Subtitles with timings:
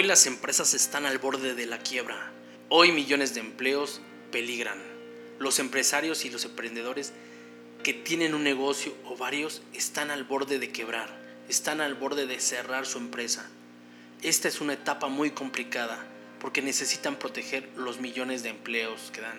[0.00, 2.32] Hoy las empresas están al borde de la quiebra.
[2.70, 4.00] Hoy millones de empleos
[4.32, 4.78] peligran.
[5.38, 7.12] Los empresarios y los emprendedores
[7.82, 11.14] que tienen un negocio o varios están al borde de quebrar,
[11.50, 13.46] están al borde de cerrar su empresa.
[14.22, 16.02] Esta es una etapa muy complicada
[16.40, 19.38] porque necesitan proteger los millones de empleos que dan.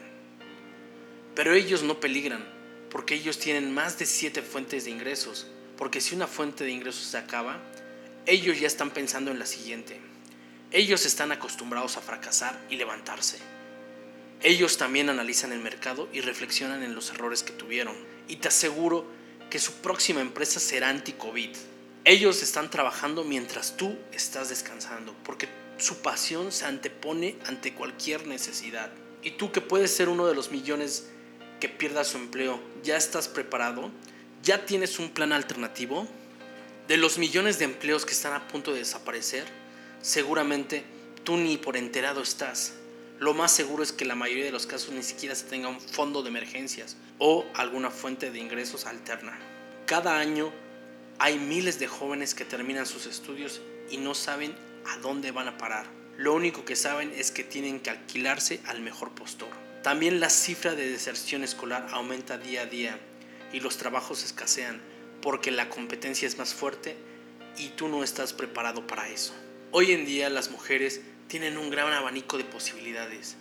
[1.34, 2.46] Pero ellos no peligran
[2.92, 7.06] porque ellos tienen más de siete fuentes de ingresos, porque si una fuente de ingresos
[7.06, 7.60] se acaba,
[8.28, 10.11] ellos ya están pensando en la siguiente.
[10.74, 13.40] Ellos están acostumbrados a fracasar y levantarse.
[14.42, 17.96] Ellos también analizan el mercado y reflexionan en los errores que tuvieron.
[18.30, 19.06] Y te aseguro
[19.50, 21.50] que su próxima empresa será anti-COVID.
[22.06, 28.92] Ellos están trabajando mientras tú estás descansando, porque su pasión se antepone ante cualquier necesidad.
[29.24, 31.10] Y tú que puedes ser uno de los millones
[31.60, 33.92] que pierda su empleo, ¿ya estás preparado?
[34.42, 36.08] ¿Ya tienes un plan alternativo?
[36.88, 39.46] De los millones de empleos que están a punto de desaparecer,
[40.02, 40.84] seguramente
[41.24, 42.74] tú ni por enterado estás.
[43.20, 45.80] Lo más seguro es que la mayoría de los casos ni siquiera se tenga un
[45.80, 49.38] fondo de emergencias o alguna fuente de ingresos alterna.
[49.86, 50.52] Cada año
[51.20, 54.56] hay miles de jóvenes que terminan sus estudios y no saben
[54.88, 55.86] a dónde van a parar.
[56.18, 59.50] Lo único que saben es que tienen que alquilarse al mejor postor.
[59.84, 63.00] También la cifra de deserción escolar aumenta día a día
[63.54, 64.82] y los trabajos escasean
[65.22, 66.96] porque la competencia es más fuerte
[67.58, 69.34] y tú no estás preparado para eso.
[69.74, 71.00] Hoy en día las mujeres
[71.30, 73.38] tienen un gran abanico de posibilidades,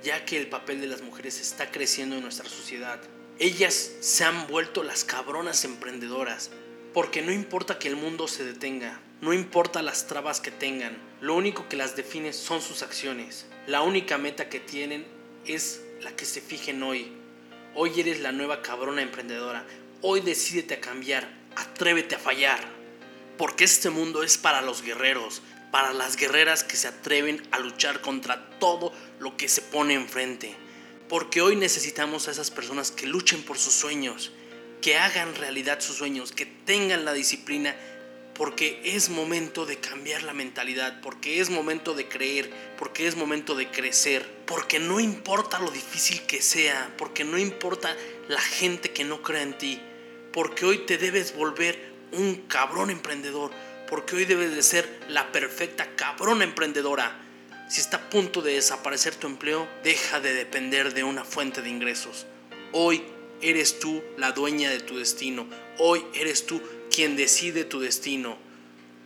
[0.00, 3.00] ya que el papel de las mujeres está creciendo en nuestra sociedad.
[3.40, 6.50] Ellas se han vuelto las cabronas emprendedoras,
[6.94, 11.34] porque no importa que el mundo se detenga, no importa las trabas que tengan, lo
[11.34, 13.46] único que las define son sus acciones.
[13.66, 15.04] La única meta que tienen
[15.46, 17.10] es la que se fijen hoy.
[17.74, 19.66] Hoy eres la nueva cabrona emprendedora.
[20.00, 22.60] Hoy decídete a cambiar, atrévete a fallar.
[23.36, 25.42] Porque este mundo es para los guerreros,
[25.72, 30.54] para las guerreras que se atreven a luchar contra todo lo que se pone enfrente.
[31.08, 34.32] Porque hoy necesitamos a esas personas que luchen por sus sueños,
[34.82, 37.74] que hagan realidad sus sueños, que tengan la disciplina,
[38.34, 43.54] porque es momento de cambiar la mentalidad, porque es momento de creer, porque es momento
[43.54, 47.96] de crecer, porque no importa lo difícil que sea, porque no importa
[48.28, 49.80] la gente que no crea en ti,
[50.32, 53.50] porque hoy te debes volver un cabrón emprendedor,
[53.92, 57.14] porque hoy debes de ser la perfecta cabrona emprendedora.
[57.68, 61.68] Si está a punto de desaparecer tu empleo, deja de depender de una fuente de
[61.68, 62.24] ingresos.
[62.72, 63.02] Hoy
[63.42, 65.46] eres tú la dueña de tu destino.
[65.76, 68.38] Hoy eres tú quien decide tu destino.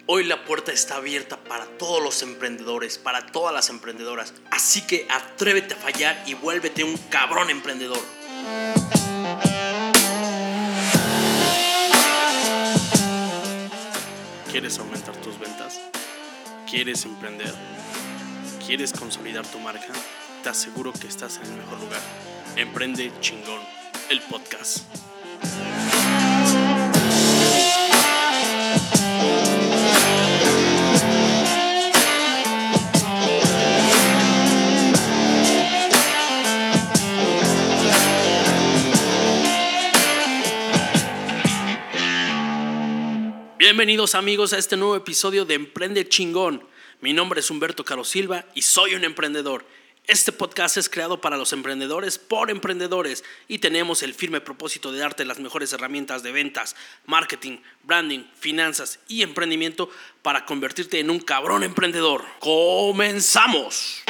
[0.06, 4.34] Hoy la puerta está abierta para todos los emprendedores, para todas las emprendedoras.
[4.52, 7.98] Así que atrévete a fallar y vuélvete un cabrón emprendedor.
[14.56, 15.78] ¿Quieres aumentar tus ventas?
[16.66, 17.52] ¿Quieres emprender?
[18.66, 19.92] ¿Quieres consolidar tu marca?
[20.42, 22.00] Te aseguro que estás en el mejor lugar.
[22.56, 23.60] Emprende chingón,
[24.08, 24.78] el podcast.
[43.76, 46.66] Bienvenidos amigos a este nuevo episodio de Emprende Chingón.
[47.02, 49.66] Mi nombre es Humberto Caro Silva y soy un emprendedor.
[50.06, 55.00] Este podcast es creado para los emprendedores por emprendedores y tenemos el firme propósito de
[55.00, 59.90] darte las mejores herramientas de ventas, marketing, branding, finanzas y emprendimiento
[60.22, 62.24] para convertirte en un cabrón emprendedor.
[62.40, 64.04] ¡Comenzamos!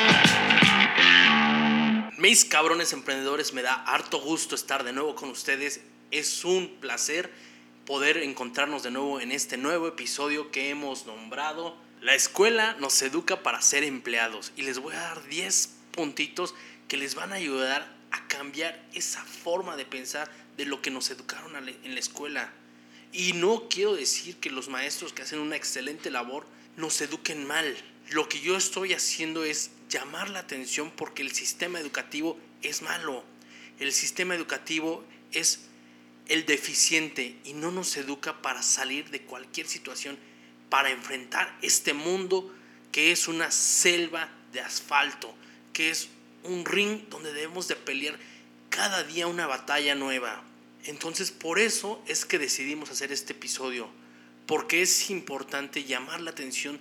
[2.18, 5.80] Mis cabrones emprendedores, me da harto gusto estar de nuevo con ustedes.
[6.12, 7.32] Es un placer
[7.86, 13.44] poder encontrarnos de nuevo en este nuevo episodio que hemos nombrado La escuela nos educa
[13.44, 16.54] para ser empleados y les voy a dar 10 puntitos
[16.88, 21.10] que les van a ayudar a cambiar esa forma de pensar de lo que nos
[21.10, 22.52] educaron en la escuela.
[23.12, 27.76] Y no quiero decir que los maestros que hacen una excelente labor nos eduquen mal.
[28.10, 33.24] Lo que yo estoy haciendo es llamar la atención porque el sistema educativo es malo.
[33.78, 35.66] El sistema educativo es
[36.28, 40.18] el deficiente y no nos educa para salir de cualquier situación,
[40.68, 42.52] para enfrentar este mundo
[42.90, 45.34] que es una selva de asfalto,
[45.72, 46.08] que es
[46.44, 48.18] un ring donde debemos de pelear
[48.70, 50.42] cada día una batalla nueva.
[50.84, 53.88] Entonces por eso es que decidimos hacer este episodio,
[54.46, 56.80] porque es importante llamar la atención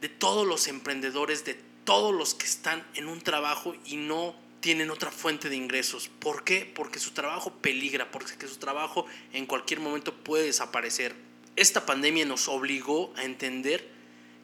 [0.00, 4.34] de todos los emprendedores, de todos los que están en un trabajo y no
[4.64, 6.08] tienen otra fuente de ingresos.
[6.08, 6.64] ¿Por qué?
[6.74, 11.14] Porque su trabajo peligra, porque su trabajo en cualquier momento puede desaparecer.
[11.54, 13.86] Esta pandemia nos obligó a entender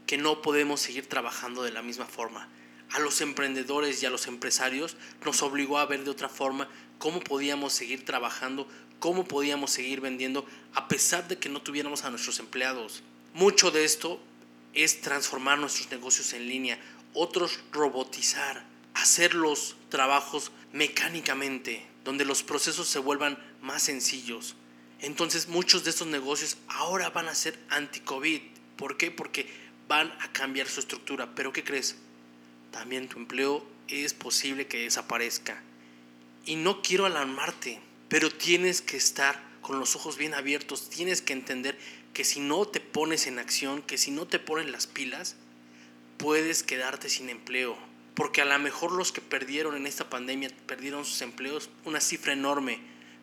[0.06, 2.50] que no podemos seguir trabajando de la misma forma.
[2.90, 6.68] A los emprendedores y a los empresarios nos obligó a ver de otra forma
[6.98, 8.68] cómo podíamos seguir trabajando,
[8.98, 10.44] cómo podíamos seguir vendiendo
[10.74, 13.02] a pesar de que no tuviéramos a nuestros empleados.
[13.32, 14.20] Mucho de esto
[14.74, 16.78] es transformar nuestros negocios en línea,
[17.14, 24.56] otros robotizar, hacer los trabajos mecánicamente, donde los procesos se vuelvan más sencillos.
[25.00, 28.40] Entonces muchos de estos negocios ahora van a ser anti-COVID.
[28.76, 29.10] ¿Por qué?
[29.10, 29.46] Porque
[29.88, 31.34] van a cambiar su estructura.
[31.34, 31.96] Pero ¿qué crees?
[32.70, 35.62] También tu empleo es posible que desaparezca.
[36.44, 40.90] Y no quiero alarmarte, pero tienes que estar con los ojos bien abiertos.
[40.90, 41.78] Tienes que entender
[42.12, 45.36] que si no te pones en acción, que si no te pones las pilas,
[46.18, 47.76] puedes quedarte sin empleo.
[48.20, 52.34] Porque a lo mejor los que perdieron en esta pandemia perdieron sus empleos, una cifra
[52.34, 52.78] enorme,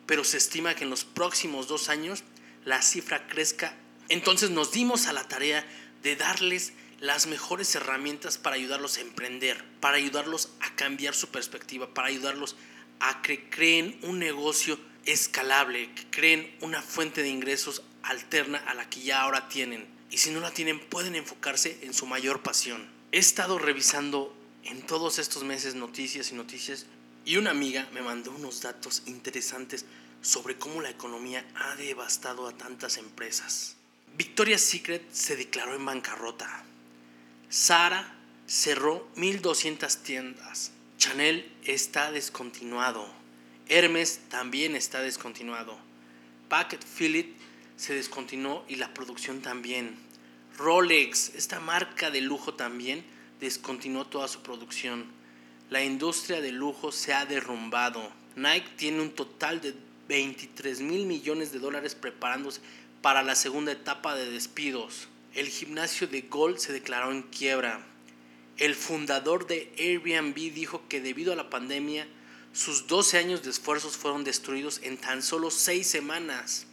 [0.06, 2.24] pero se estima que en los próximos dos años
[2.64, 3.76] la cifra crezca.
[4.08, 5.64] Entonces nos dimos a la tarea
[6.02, 11.94] de darles las mejores herramientas para ayudarlos a emprender, para ayudarlos a cambiar su perspectiva,
[11.94, 12.56] para ayudarlos
[12.98, 18.90] a que creen un negocio escalable, que creen una fuente de ingresos alterna a la
[18.90, 19.86] que ya ahora tienen.
[20.10, 22.90] Y si no la tienen, pueden enfocarse en su mayor pasión.
[23.12, 24.36] He estado revisando
[24.70, 26.86] en todos estos meses noticias y noticias
[27.24, 29.84] y una amiga me mandó unos datos interesantes
[30.20, 33.76] sobre cómo la economía ha devastado a tantas empresas.
[34.16, 36.64] Victoria's Secret se declaró en bancarrota.
[37.48, 38.14] Sara
[38.46, 40.72] cerró 1.200 tiendas.
[40.98, 43.08] Chanel está descontinuado.
[43.68, 45.78] Hermes también está descontinuado.
[46.48, 47.36] Packet Philip
[47.76, 49.96] se descontinuó y la producción también.
[50.56, 53.04] Rolex, esta marca de lujo también,
[53.40, 55.06] descontinuó toda su producción.
[55.70, 58.10] La industria de lujo se ha derrumbado.
[58.36, 59.74] Nike tiene un total de
[60.08, 62.60] 23 mil millones de dólares preparándose
[63.02, 65.08] para la segunda etapa de despidos.
[65.34, 67.84] El gimnasio de Gold se declaró en quiebra.
[68.56, 72.08] El fundador de Airbnb dijo que debido a la pandemia,
[72.52, 76.66] sus 12 años de esfuerzos fueron destruidos en tan solo 6 semanas.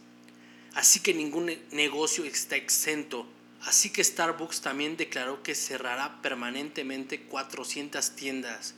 [0.74, 3.26] Así que ningún negocio está exento.
[3.66, 8.74] Así que Starbucks también declaró que cerrará permanentemente 400 tiendas.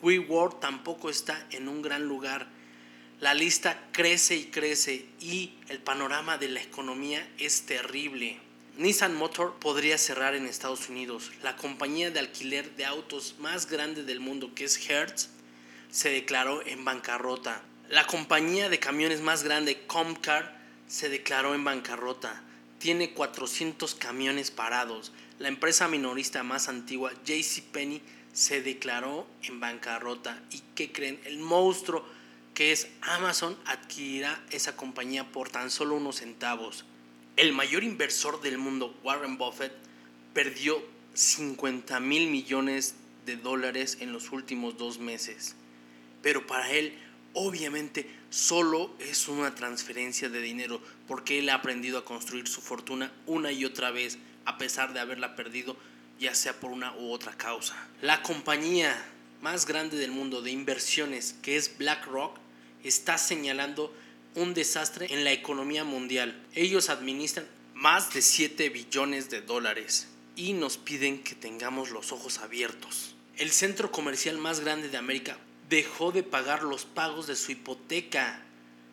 [0.00, 2.46] WeWork tampoco está en un gran lugar.
[3.18, 8.38] La lista crece y crece y el panorama de la economía es terrible.
[8.76, 11.32] Nissan Motor podría cerrar en Estados Unidos.
[11.42, 15.30] La compañía de alquiler de autos más grande del mundo, que es Hertz,
[15.90, 17.60] se declaró en bancarrota.
[17.88, 20.56] La compañía de camiones más grande, Comcar,
[20.86, 22.44] se declaró en bancarrota.
[22.78, 25.12] Tiene 400 camiones parados.
[25.38, 28.02] La empresa minorista más antigua, JCPenney,
[28.32, 30.40] se declaró en bancarrota.
[30.50, 31.20] ¿Y qué creen?
[31.24, 32.04] El monstruo
[32.54, 36.84] que es Amazon adquirirá esa compañía por tan solo unos centavos.
[37.36, 39.72] El mayor inversor del mundo, Warren Buffett,
[40.34, 40.82] perdió
[41.14, 42.96] 50 mil millones
[43.26, 45.54] de dólares en los últimos dos meses.
[46.20, 46.98] Pero para él
[47.34, 53.12] obviamente solo es una transferencia de dinero porque él ha aprendido a construir su fortuna
[53.26, 55.76] una y otra vez a pesar de haberla perdido
[56.18, 57.76] ya sea por una u otra causa.
[58.02, 58.96] La compañía
[59.40, 62.36] más grande del mundo de inversiones que es BlackRock
[62.82, 63.94] está señalando
[64.34, 66.44] un desastre en la economía mundial.
[66.54, 72.38] Ellos administran más de 7 billones de dólares y nos piden que tengamos los ojos
[72.38, 73.14] abiertos.
[73.36, 75.38] El centro comercial más grande de América
[75.68, 78.42] dejó de pagar los pagos de su hipoteca.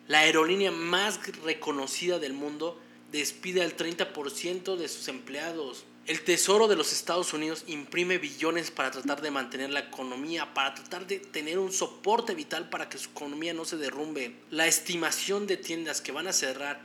[0.08, 2.80] La aerolínea más reconocida del mundo
[3.12, 5.84] despide al 30% de sus empleados.
[6.06, 10.74] El Tesoro de los Estados Unidos imprime billones para tratar de mantener la economía, para
[10.74, 14.36] tratar de tener un soporte vital para que su economía no se derrumbe.
[14.50, 16.80] La estimación de tiendas que van a cerrar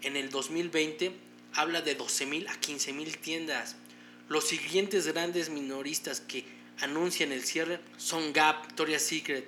[0.00, 1.12] en el 2020
[1.54, 3.76] habla de 12.000 a 15.000 tiendas.
[4.30, 6.46] Los siguientes grandes minoristas que
[6.82, 9.46] anuncian el cierre son Gap, Victoria's Secret,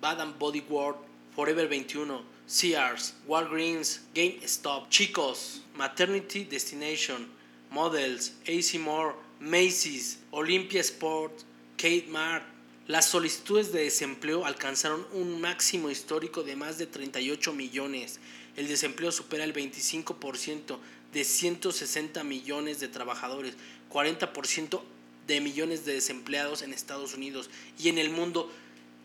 [0.00, 0.98] Bad Body World,
[1.34, 7.28] Forever 21, Sears, Walgreens, GameStop, Chicos, Maternity Destination,
[7.70, 11.42] Models, AC Moore, Macy's, Olympia Sport,
[11.76, 12.44] Kate Mart.
[12.86, 18.20] Las solicitudes de desempleo alcanzaron un máximo histórico de más de 38 millones.
[18.56, 20.78] El desempleo supera el 25%
[21.12, 23.54] de 160 millones de trabajadores,
[23.90, 24.80] 40%
[25.26, 28.52] de millones de desempleados en Estados Unidos y en el mundo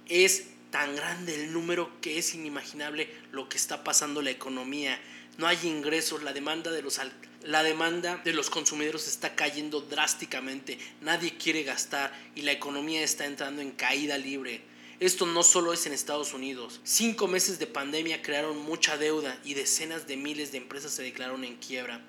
[0.07, 4.99] es tan grande el número que es inimaginable lo que está pasando la economía.
[5.37, 6.99] No hay ingresos, la demanda de los
[7.43, 13.25] la demanda de los consumidores está cayendo drásticamente, nadie quiere gastar y la economía está
[13.25, 14.61] entrando en caída libre.
[14.99, 16.79] Esto no solo es en Estados Unidos.
[16.83, 21.43] Cinco meses de pandemia crearon mucha deuda y decenas de miles de empresas se declararon
[21.43, 22.01] en quiebra.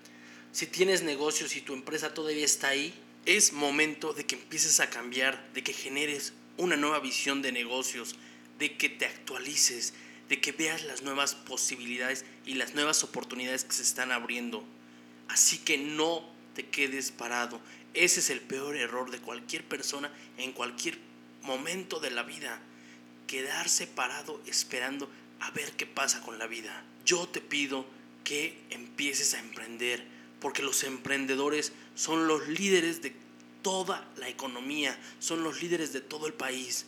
[0.52, 2.92] Si tienes negocios y tu empresa todavía está ahí,
[3.24, 8.16] Es momento de que empieces a cambiar, de que generes una nueva visión de negocios,
[8.58, 9.94] de que te actualices,
[10.28, 14.64] de que veas las nuevas posibilidades y las nuevas oportunidades que se están abriendo.
[15.28, 17.60] Así que no te quedes parado.
[17.94, 20.98] Ese es el peor error de cualquier persona en cualquier
[21.42, 22.60] momento de la vida.
[23.26, 25.08] Quedarse parado esperando
[25.40, 26.84] a ver qué pasa con la vida.
[27.04, 27.86] Yo te pido
[28.24, 30.04] que empieces a emprender,
[30.40, 33.14] porque los emprendedores son los líderes de
[33.62, 36.86] toda la economía, son los líderes de todo el país,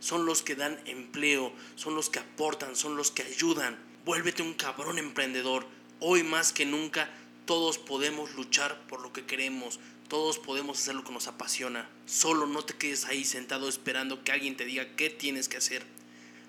[0.00, 3.78] son los que dan empleo, son los que aportan, son los que ayudan.
[4.04, 5.66] Vuélvete un cabrón emprendedor.
[6.00, 7.10] Hoy más que nunca
[7.44, 9.78] todos podemos luchar por lo que queremos,
[10.08, 11.88] todos podemos hacer lo que nos apasiona.
[12.06, 15.84] Solo no te quedes ahí sentado esperando que alguien te diga qué tienes que hacer.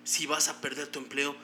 [0.03, 1.35] Si vas a perder tu empleo,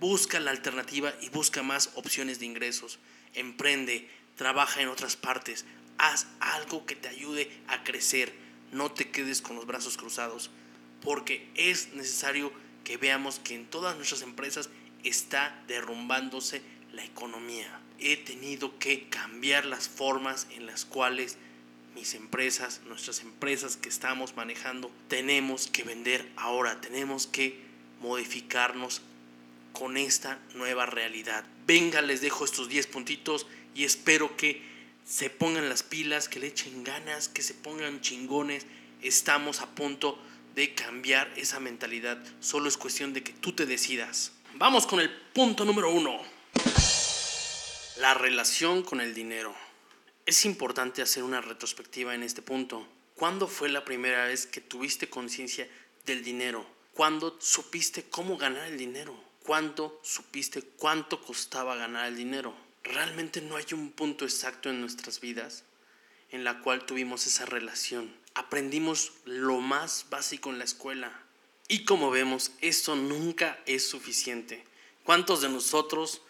[0.00, 2.98] busca la alternativa y busca más opciones de ingresos.
[3.34, 5.64] Emprende, trabaja en otras partes,
[5.98, 8.32] haz algo que te ayude a crecer.
[8.72, 10.50] No te quedes con los brazos cruzados,
[11.02, 12.52] porque es necesario
[12.84, 14.70] que veamos que en todas nuestras empresas
[15.04, 16.62] está derrumbándose
[16.92, 17.80] la economía.
[17.98, 21.36] He tenido que cambiar las formas en las cuales
[21.94, 27.58] mis empresas, nuestras empresas que estamos manejando, tenemos que vender ahora, tenemos que
[28.00, 29.00] modificarnos
[29.72, 31.44] con esta nueva realidad.
[31.66, 34.62] Venga, les dejo estos 10 puntitos y espero que
[35.06, 38.66] se pongan las pilas, que le echen ganas, que se pongan chingones.
[39.00, 40.18] Estamos a punto
[40.56, 42.18] de cambiar esa mentalidad.
[42.40, 44.32] Solo es cuestión de que tú te decidas.
[44.54, 46.20] Vamos con el punto número uno.
[47.98, 49.54] La relación con el dinero.
[50.26, 52.88] Es importante hacer una retrospectiva en este punto.
[53.14, 55.68] ¿Cuándo fue la primera vez que tuviste conciencia
[56.04, 56.66] del dinero?
[56.92, 59.14] ¿Cuándo supiste cómo ganar el dinero?
[59.44, 62.65] ¿Cuándo supiste cuánto costaba ganar el dinero?
[62.86, 65.64] Realmente no hay un punto exacto en nuestras vidas
[66.30, 68.14] en la cual tuvimos esa relación.
[68.34, 71.12] Aprendimos lo más básico en la escuela.
[71.68, 74.64] Y como vemos, eso nunca es suficiente.
[75.04, 76.22] ¿Cuántos de nosotros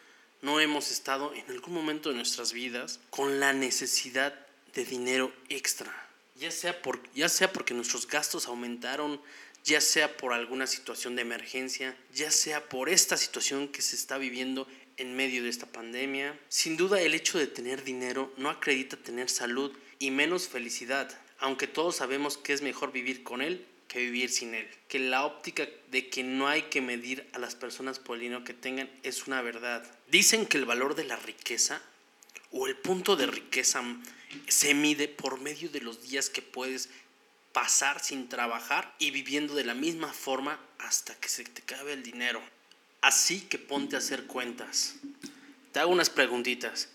[0.43, 4.35] no hemos estado en algún momento de nuestras vidas con la necesidad
[4.75, 6.09] de dinero extra?
[6.37, 9.21] Ya sea, por, ya sea porque nuestros gastos aumentaron,
[9.65, 14.19] ya sea por alguna situación de emergencia, ya sea por esta situación que se está
[14.19, 16.39] viviendo en medio de esta pandemia.
[16.49, 21.67] Sin duda el hecho de tener dinero no acredita tener salud y menos felicidad, aunque
[21.67, 24.69] todos sabemos que es mejor vivir con él que vivir sin él.
[24.89, 28.45] Que la óptica de que no hay que medir a las personas por el dinero
[28.45, 29.85] que tengan es una verdad.
[30.09, 31.81] Dicen que el valor de la riqueza
[32.51, 33.83] o el punto de riqueza
[34.49, 36.89] se mide por medio de los días que puedes
[37.53, 42.03] pasar sin trabajar y viviendo de la misma forma hasta que se te acabe el
[42.03, 42.43] dinero.
[43.07, 44.97] Así que ponte a hacer cuentas.
[45.71, 46.89] Te hago unas preguntitas,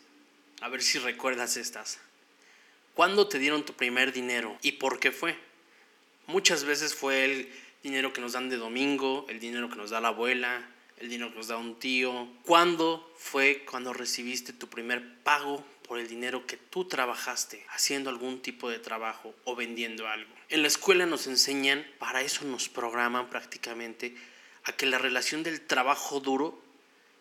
[0.59, 1.99] a ver si recuerdas estas.
[2.95, 5.37] ¿Cuándo te dieron tu primer dinero y por qué fue?
[6.27, 7.49] Muchas veces fue el
[7.81, 11.31] dinero que nos dan de domingo, el dinero que nos da la abuela, el dinero
[11.31, 12.27] que nos da un tío.
[12.43, 18.41] ¿Cuándo fue cuando recibiste tu primer pago por el dinero que tú trabajaste haciendo algún
[18.41, 20.33] tipo de trabajo o vendiendo algo?
[20.49, 24.13] En la escuela nos enseñan, para eso nos programan prácticamente
[24.63, 26.61] a que la relación del trabajo duro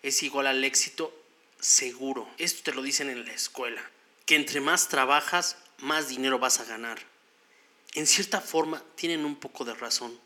[0.02, 1.14] es igual al éxito
[1.58, 2.28] seguro.
[2.38, 3.82] Esto te lo dicen en la escuela,
[4.26, 6.98] que entre más trabajas, más dinero vas a ganar.
[7.94, 10.18] En cierta forma tienen un poco de razón,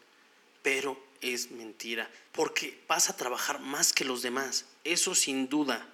[0.62, 5.88] pero es mentira, porque vas a trabajar más que los demás, eso sin duda,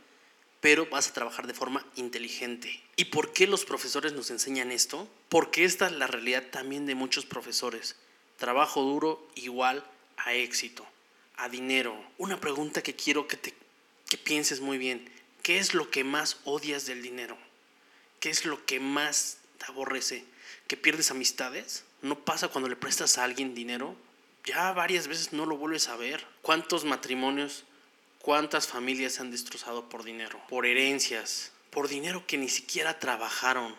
[0.60, 2.82] pero vas a trabajar de forma inteligente.
[2.96, 5.08] ¿Y por qué los profesores nos enseñan esto?
[5.28, 7.96] Porque esta es la realidad también de muchos profesores.
[8.36, 9.84] Trabajo duro igual
[10.16, 10.86] a éxito
[11.40, 11.96] a dinero.
[12.18, 13.54] Una pregunta que quiero que, te,
[14.08, 15.10] que pienses muy bien.
[15.42, 17.36] ¿Qué es lo que más odias del dinero?
[18.20, 20.24] ¿Qué es lo que más te aborrece?
[20.68, 21.84] ¿Que pierdes amistades?
[22.02, 23.96] ¿No pasa cuando le prestas a alguien dinero?
[24.44, 26.26] Ya varias veces no lo vuelves a ver.
[26.42, 27.64] ¿Cuántos matrimonios,
[28.20, 30.38] cuántas familias se han destrozado por dinero?
[30.48, 33.74] Por herencias, por dinero que ni siquiera trabajaron.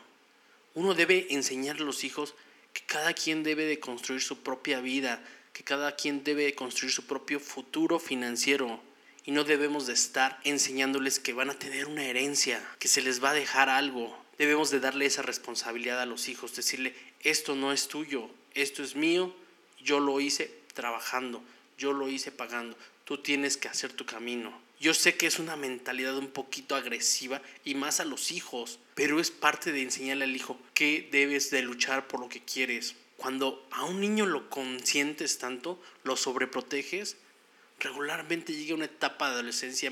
[0.74, 2.34] Uno debe enseñar a los hijos
[2.74, 7.06] que cada quien debe de construir su propia vida, que cada quien debe construir su
[7.06, 8.82] propio futuro financiero
[9.26, 13.24] y no debemos de estar enseñándoles que van a tener una herencia, que se les
[13.24, 14.18] va a dejar algo.
[14.38, 18.96] Debemos de darle esa responsabilidad a los hijos, decirle, esto no es tuyo, esto es
[18.96, 19.36] mío,
[19.80, 21.44] yo lo hice trabajando,
[21.78, 24.60] yo lo hice pagando, tú tienes que hacer tu camino.
[24.80, 29.20] Yo sé que es una mentalidad un poquito agresiva y más a los hijos, pero
[29.20, 33.68] es parte de enseñarle al hijo que debes de luchar por lo que quieres, cuando
[33.70, 37.18] a un niño lo consientes tanto, lo sobreproteges,
[37.80, 39.92] regularmente llega una etapa de adolescencia,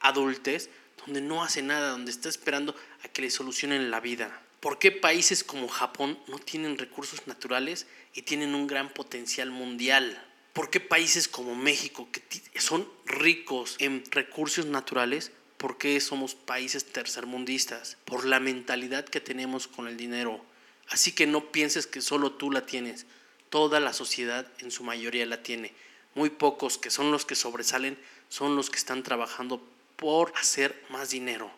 [0.00, 0.70] adultez,
[1.04, 4.40] donde no hace nada, donde está esperando a que le solucionen la vida.
[4.60, 10.26] ¿Por qué países como Japón no tienen recursos naturales y tienen un gran potencial mundial?
[10.54, 16.86] ¿Por qué países como México, que son ricos en recursos naturales, por qué somos países
[16.86, 17.98] tercermundistas?
[18.06, 20.42] Por la mentalidad que tenemos con el dinero.
[20.90, 23.06] Así que no pienses que solo tú la tienes.
[23.48, 25.72] Toda la sociedad en su mayoría la tiene.
[26.14, 29.62] Muy pocos que son los que sobresalen son los que están trabajando
[29.96, 31.50] por hacer más dinero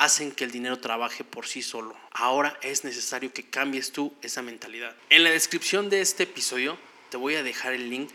[0.00, 1.94] hacen que el dinero trabaje por sí solo.
[2.12, 4.96] Ahora es necesario que cambies tú esa mentalidad.
[5.10, 6.78] En la descripción de este episodio
[7.10, 8.10] te voy a dejar el link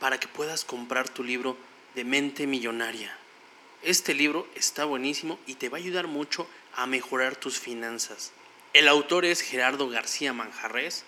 [0.00, 1.56] para que puedas comprar tu libro
[1.94, 3.16] de mente millonaria.
[3.82, 8.32] Este libro está buenísimo y te va a ayudar mucho a mejorar tus finanzas.
[8.72, 11.04] El autor es Gerardo García Manjarres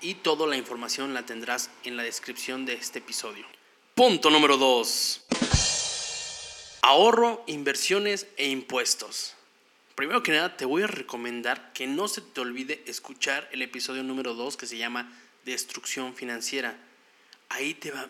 [0.00, 3.44] y toda la información la tendrás en la descripción de este episodio.
[3.96, 5.24] Punto número 2.
[6.82, 9.34] Ahorro, inversiones e impuestos.
[9.96, 14.04] Primero que nada, te voy a recomendar que no se te olvide escuchar el episodio
[14.04, 15.12] número 2 que se llama
[15.44, 16.78] Destrucción Financiera.
[17.48, 18.08] Ahí te, va,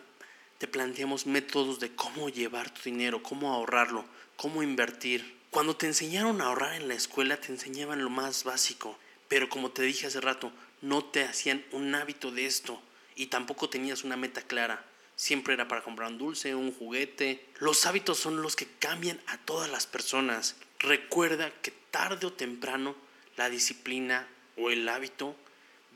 [0.59, 4.05] te planteamos métodos de cómo llevar tu dinero, cómo ahorrarlo,
[4.35, 5.40] cómo invertir.
[5.51, 8.97] Cuando te enseñaron a ahorrar en la escuela, te enseñaban lo más básico.
[9.27, 10.49] Pero como te dije hace rato,
[10.81, 12.81] no te hacían un hábito de esto
[13.17, 14.85] y tampoco tenías una meta clara.
[15.17, 17.45] Siempre era para comprar un dulce, un juguete.
[17.59, 20.55] Los hábitos son los que cambian a todas las personas.
[20.79, 22.95] Recuerda que tarde o temprano
[23.35, 25.35] la disciplina o el hábito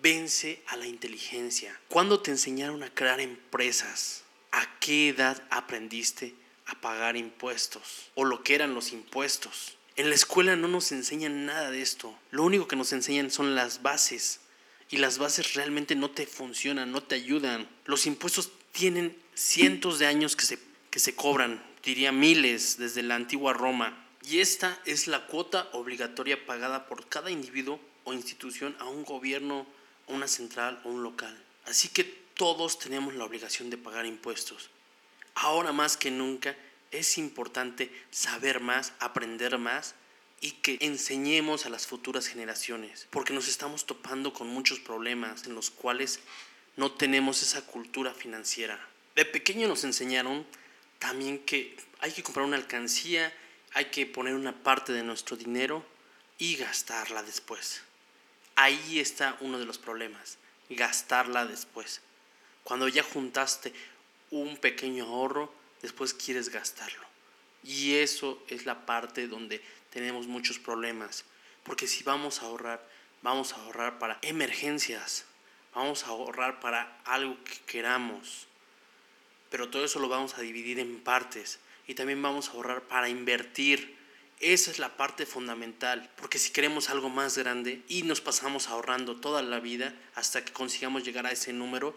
[0.02, 1.80] vence a la inteligencia.
[1.88, 4.26] ¿Cuándo te enseñaron a crear empresas?
[4.52, 6.36] ¿A qué edad aprendiste
[6.66, 8.10] a pagar impuestos?
[8.16, 9.78] O lo que eran los impuestos.
[9.96, 12.18] En la escuela no nos enseñan nada de esto.
[12.32, 14.42] Lo único que nos enseñan son las bases.
[14.90, 17.68] Y las bases realmente no te funcionan, no te ayudan.
[17.86, 23.16] Los impuestos tienen cientos de años que se, que se cobran, diría miles desde la
[23.16, 24.06] antigua Roma.
[24.24, 29.66] Y esta es la cuota obligatoria pagada por cada individuo o institución a un gobierno,
[30.08, 31.36] una central o un local.
[31.66, 34.70] Así que todos tenemos la obligación de pagar impuestos.
[35.36, 36.56] Ahora más que nunca
[36.92, 39.96] es importante saber más, aprender más
[40.42, 45.56] y que enseñemos a las futuras generaciones, porque nos estamos topando con muchos problemas en
[45.56, 46.20] los cuales
[46.76, 48.80] no tenemos esa cultura financiera.
[49.16, 50.46] De pequeño nos enseñaron
[51.00, 53.34] también que hay que comprar una alcancía
[53.76, 55.86] hay que poner una parte de nuestro dinero
[56.38, 57.82] y gastarla después.
[58.56, 60.38] Ahí está uno de los problemas,
[60.70, 62.00] gastarla después.
[62.64, 63.74] Cuando ya juntaste
[64.32, 67.06] un pequeño ahorro, después quieres gastarlo.
[67.64, 71.26] Y eso es la parte donde tenemos muchos problemas.
[71.64, 72.88] Porque si vamos a ahorrar,
[73.22, 75.26] vamos a ahorrar para emergencias,
[75.74, 78.48] vamos a ahorrar para algo que queramos.
[79.50, 83.10] Pero todo eso lo vamos a dividir en partes y también vamos a ahorrar para
[83.10, 83.96] invertir.
[84.42, 89.16] Esa es la parte fundamental, porque si queremos algo más grande y nos pasamos ahorrando
[89.16, 91.96] toda la vida hasta que consigamos llegar a ese número,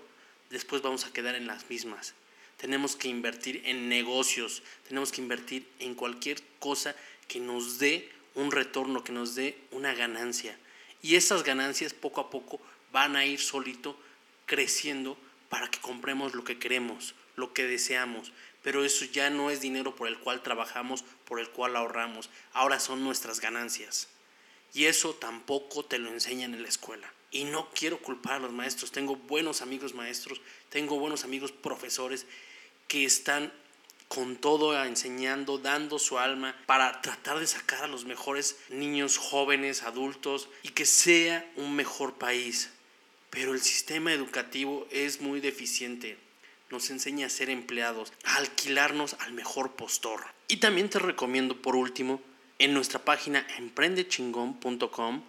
[0.51, 2.15] después vamos a quedar en las mismas.
[2.57, 6.95] Tenemos que invertir en negocios, tenemos que invertir en cualquier cosa
[7.29, 10.59] que nos dé un retorno, que nos dé una ganancia.
[11.03, 12.61] Y esas ganancias poco a poco
[12.93, 13.99] van a ir solito
[14.47, 15.17] creciendo
[15.49, 18.33] para que compremos lo que queremos, lo que deseamos
[18.63, 22.81] pero eso ya no es dinero por el cual trabajamos, por el cual ahorramos, ahora
[22.81, 24.09] son nuestras ganancias.
[24.75, 27.11] Y eso tampoco te lo enseñan en la escuela.
[27.31, 32.27] Y no quiero culpar a los maestros, tengo buenos amigos maestros, tengo buenos amigos profesores
[32.87, 33.53] que están
[34.09, 39.83] con todo enseñando, dando su alma para tratar de sacar a los mejores niños, jóvenes,
[39.83, 42.71] adultos y que sea un mejor país.
[43.29, 46.17] Pero el sistema educativo es muy deficiente
[46.71, 50.27] nos enseña a ser empleados, a alquilarnos al mejor postor.
[50.49, 52.21] Y también te recomiendo, por último,
[52.59, 55.23] en nuestra página emprendechingón.com,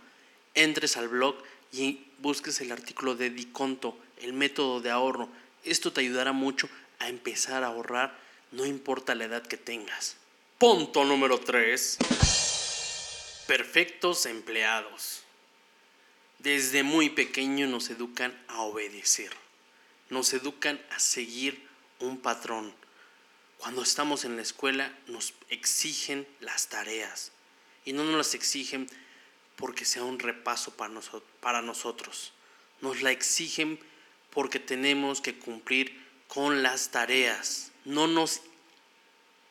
[0.55, 1.35] entres al blog
[1.71, 5.29] y busques el artículo de Diconto, el método de ahorro.
[5.63, 8.17] Esto te ayudará mucho a empezar a ahorrar,
[8.51, 10.17] no importa la edad que tengas.
[10.57, 11.97] Punto número 3.
[13.47, 15.23] Perfectos empleados.
[16.39, 19.31] Desde muy pequeño nos educan a obedecer
[20.09, 21.67] nos educan a seguir
[21.99, 22.73] un patrón.
[23.57, 27.31] Cuando estamos en la escuela nos exigen las tareas
[27.85, 28.89] y no nos las exigen
[29.59, 32.31] porque sea un repaso para, nosotros.
[32.79, 33.77] Nos la exigen
[34.31, 37.71] porque tenemos que cumplir con las tareas.
[37.83, 38.41] No nos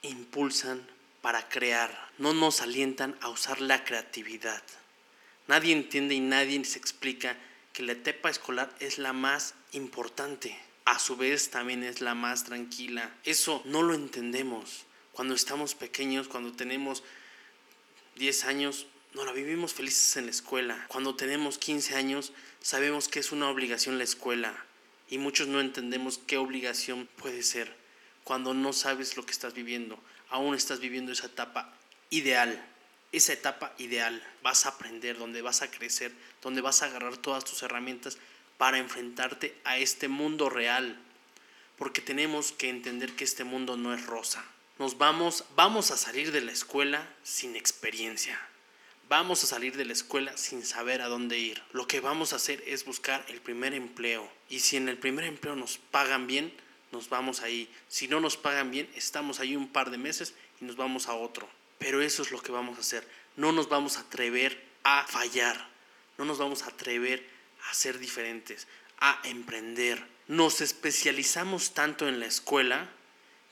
[0.01, 0.89] impulsan
[1.21, 4.63] para crear, no nos alientan a usar la creatividad.
[5.47, 7.37] Nadie entiende y nadie se explica
[7.75, 10.59] que la etapa escolar es la más importante.
[10.87, 13.15] A su vez también es la más tranquila.
[13.25, 14.87] Eso no lo entendemos.
[15.13, 17.03] Cuando estamos pequeños, cuando tenemos
[18.17, 20.85] 10 años, no la vivimos felices en la escuela.
[20.89, 24.55] Cuando tenemos 15 años, sabemos que es una obligación la escuela.
[25.09, 27.75] Y muchos no entendemos qué obligación puede ser
[28.23, 29.99] cuando no sabes lo que estás viviendo.
[30.29, 31.73] Aún estás viviendo esa etapa
[32.11, 32.63] ideal.
[33.11, 34.23] Esa etapa ideal.
[34.43, 38.19] Vas a aprender, donde vas a crecer, donde vas a agarrar todas tus herramientas
[38.59, 41.01] para enfrentarte a este mundo real.
[41.79, 44.45] Porque tenemos que entender que este mundo no es rosa.
[44.79, 48.48] Nos vamos, vamos a salir de la escuela sin experiencia
[49.09, 51.63] Vamos a salir de la escuela sin saber a dónde ir.
[51.73, 54.31] Lo que vamos a hacer es buscar el primer empleo.
[54.51, 56.53] Y si en el primer empleo nos pagan bien,
[56.93, 57.71] nos vamos ahí.
[57.89, 61.15] Si no nos pagan bien, estamos ahí un par de meses y nos vamos a
[61.15, 61.49] otro.
[61.79, 63.09] Pero eso es lo que vamos a hacer.
[63.37, 65.69] No nos vamos a atrever a fallar.
[66.19, 67.27] No nos vamos a atrever
[67.71, 68.67] a ser diferentes,
[69.01, 70.05] a emprender.
[70.27, 72.91] Nos especializamos tanto en la escuela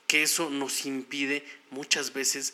[0.05, 2.53] que eso nos impide muchas veces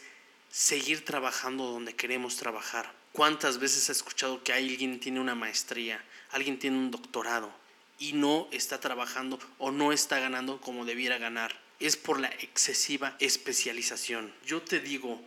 [0.54, 2.94] seguir trabajando donde queremos trabajar.
[3.12, 7.52] ¿Cuántas veces has escuchado que alguien tiene una maestría, alguien tiene un doctorado
[7.98, 11.60] y no está trabajando o no está ganando como debiera ganar?
[11.80, 14.32] Es por la excesiva especialización.
[14.46, 15.20] Yo te digo,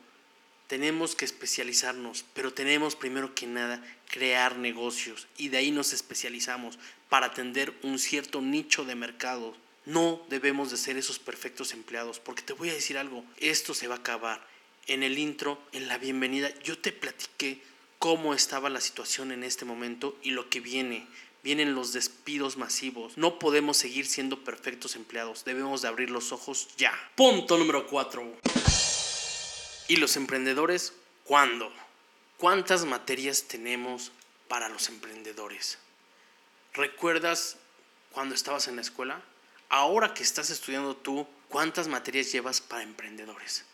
[0.69, 6.79] tenemos que especializarnos, pero tenemos primero que nada crear negocios y de ahí nos especializamos
[7.09, 9.57] para atender un cierto nicho de mercado.
[9.87, 13.89] No debemos de ser esos perfectos empleados, porque te voy a decir algo, esto se
[13.89, 14.56] va a acabar
[14.87, 17.61] en el intro, en la bienvenida, yo te platiqué
[17.99, 21.07] cómo estaba la situación en este momento y lo que viene.
[21.43, 23.17] Vienen los despidos masivos.
[23.17, 25.45] No podemos seguir siendo perfectos empleados.
[25.45, 26.93] Debemos de abrir los ojos ya.
[27.15, 28.41] Punto número 4.
[29.89, 30.93] ¿Y los emprendedores
[31.25, 31.73] cuándo?
[32.37, 34.13] ¿Cuántas materias tenemos
[34.49, 35.79] para los emprendedores?
[36.75, 37.57] ¿Recuerdas
[38.11, 39.23] cuando estabas en la escuela?
[39.69, 43.65] Ahora que estás estudiando tú, ¿cuántas materias llevas para emprendedores?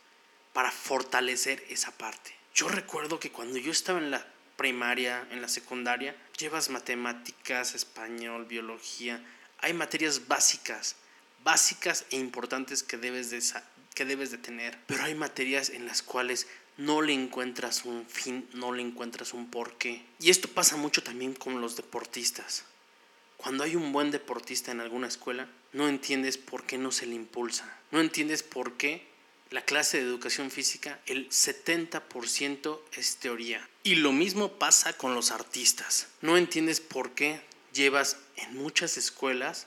[0.52, 2.34] Para fortalecer esa parte.
[2.54, 8.44] Yo recuerdo que cuando yo estaba en la primaria, en la secundaria, llevas matemáticas, español,
[8.44, 9.24] biología,
[9.58, 10.96] hay materias básicas,
[11.42, 13.42] básicas e importantes que debes de,
[13.94, 18.48] que debes de tener, pero hay materias en las cuales no le encuentras un fin,
[18.54, 20.04] no le encuentras un porqué.
[20.20, 22.64] Y esto pasa mucho también con los deportistas.
[23.36, 27.14] Cuando hay un buen deportista en alguna escuela, no entiendes por qué no se le
[27.14, 27.78] impulsa.
[27.90, 29.11] No entiendes por qué
[29.52, 33.68] la clase de educación física, el 70% es teoría.
[33.82, 36.08] Y lo mismo pasa con los artistas.
[36.22, 37.40] No entiendes por qué
[37.72, 39.66] llevas en muchas escuelas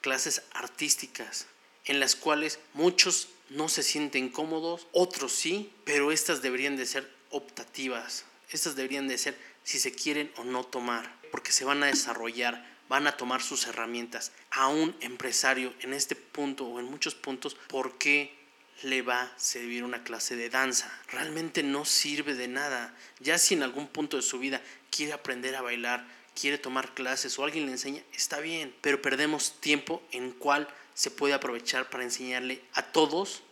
[0.00, 1.46] clases artísticas,
[1.84, 7.08] en las cuales muchos no se sienten cómodos, otros sí, pero estas deberían de ser
[7.30, 8.24] optativas.
[8.50, 12.66] Estas deberían de ser si se quieren o no tomar, porque se van a desarrollar,
[12.88, 14.32] van a tomar sus herramientas.
[14.50, 18.41] A un empresario en este punto o en muchos puntos, ¿por qué
[18.82, 20.92] le va a servir una clase de danza.
[21.08, 22.94] Realmente no sirve de nada.
[23.20, 26.06] Ya si en algún punto de su vida quiere aprender a bailar,
[26.38, 31.10] quiere tomar clases o alguien le enseña, está bien, pero perdemos tiempo en cual se
[31.10, 33.42] puede aprovechar para enseñarle a todos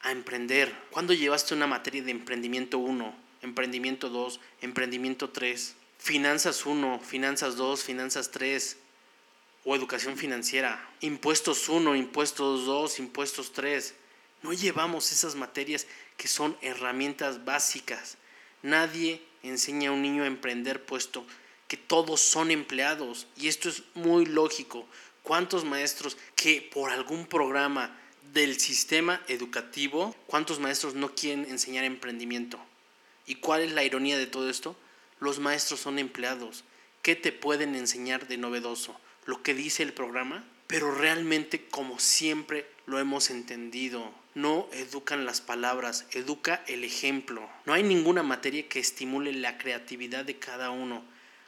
[0.00, 0.74] a emprender.
[0.90, 7.82] ¿Cuándo llevaste una materia de emprendimiento 1, emprendimiento 2, emprendimiento 3, finanzas 1, finanzas 2,
[7.82, 8.76] finanzas 3
[9.64, 10.88] o educación financiera?
[11.00, 13.94] Impuestos 1, impuestos 2, impuestos 3
[14.44, 15.86] no llevamos esas materias
[16.18, 18.18] que son herramientas básicas.
[18.62, 21.26] Nadie enseña a un niño a emprender puesto
[21.66, 23.26] que todos son empleados.
[23.38, 24.86] Y esto es muy lógico.
[25.22, 27.98] ¿Cuántos maestros que por algún programa
[28.34, 32.60] del sistema educativo, cuántos maestros no quieren enseñar emprendimiento?
[33.26, 34.76] ¿Y cuál es la ironía de todo esto?
[35.20, 36.64] Los maestros son empleados.
[37.00, 38.94] ¿Qué te pueden enseñar de novedoso?
[39.24, 40.44] ¿Lo que dice el programa?
[40.66, 47.48] Pero realmente, como siempre lo hemos entendido, no educan las palabras, educa el ejemplo.
[47.66, 51.04] No hay ninguna materia que estimule la creatividad de cada uno.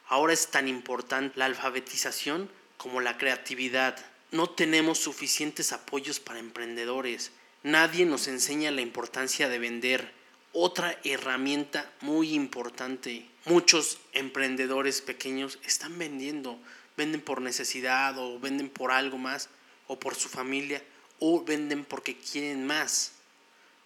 [0.09, 3.99] Ahora es tan importante la alfabetización como la creatividad.
[4.31, 7.33] No tenemos suficientes apoyos para emprendedores.
[7.65, 10.13] Nadie nos enseña la importancia de vender.
[10.53, 13.27] Otra herramienta muy importante.
[13.47, 16.57] Muchos emprendedores pequeños están vendiendo.
[16.97, 19.49] Venden por necesidad o venden por algo más
[19.89, 20.83] o por su familia
[21.19, 23.13] o venden porque quieren más.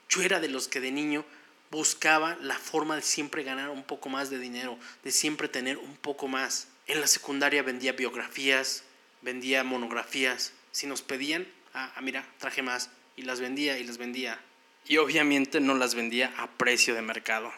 [0.09, 1.25] Yo era de los que de niño
[1.71, 5.97] buscaba la forma de siempre ganar un poco más de dinero, de siempre tener un
[5.97, 6.69] poco más.
[6.87, 8.83] En la secundaria vendía biografías,
[9.23, 10.53] vendía monografías.
[10.73, 12.90] Si nos pedían, ah, ah, mira, traje más.
[13.16, 14.40] Y las vendía y las vendía.
[14.87, 17.53] Y obviamente no las vendía a precio de mercado.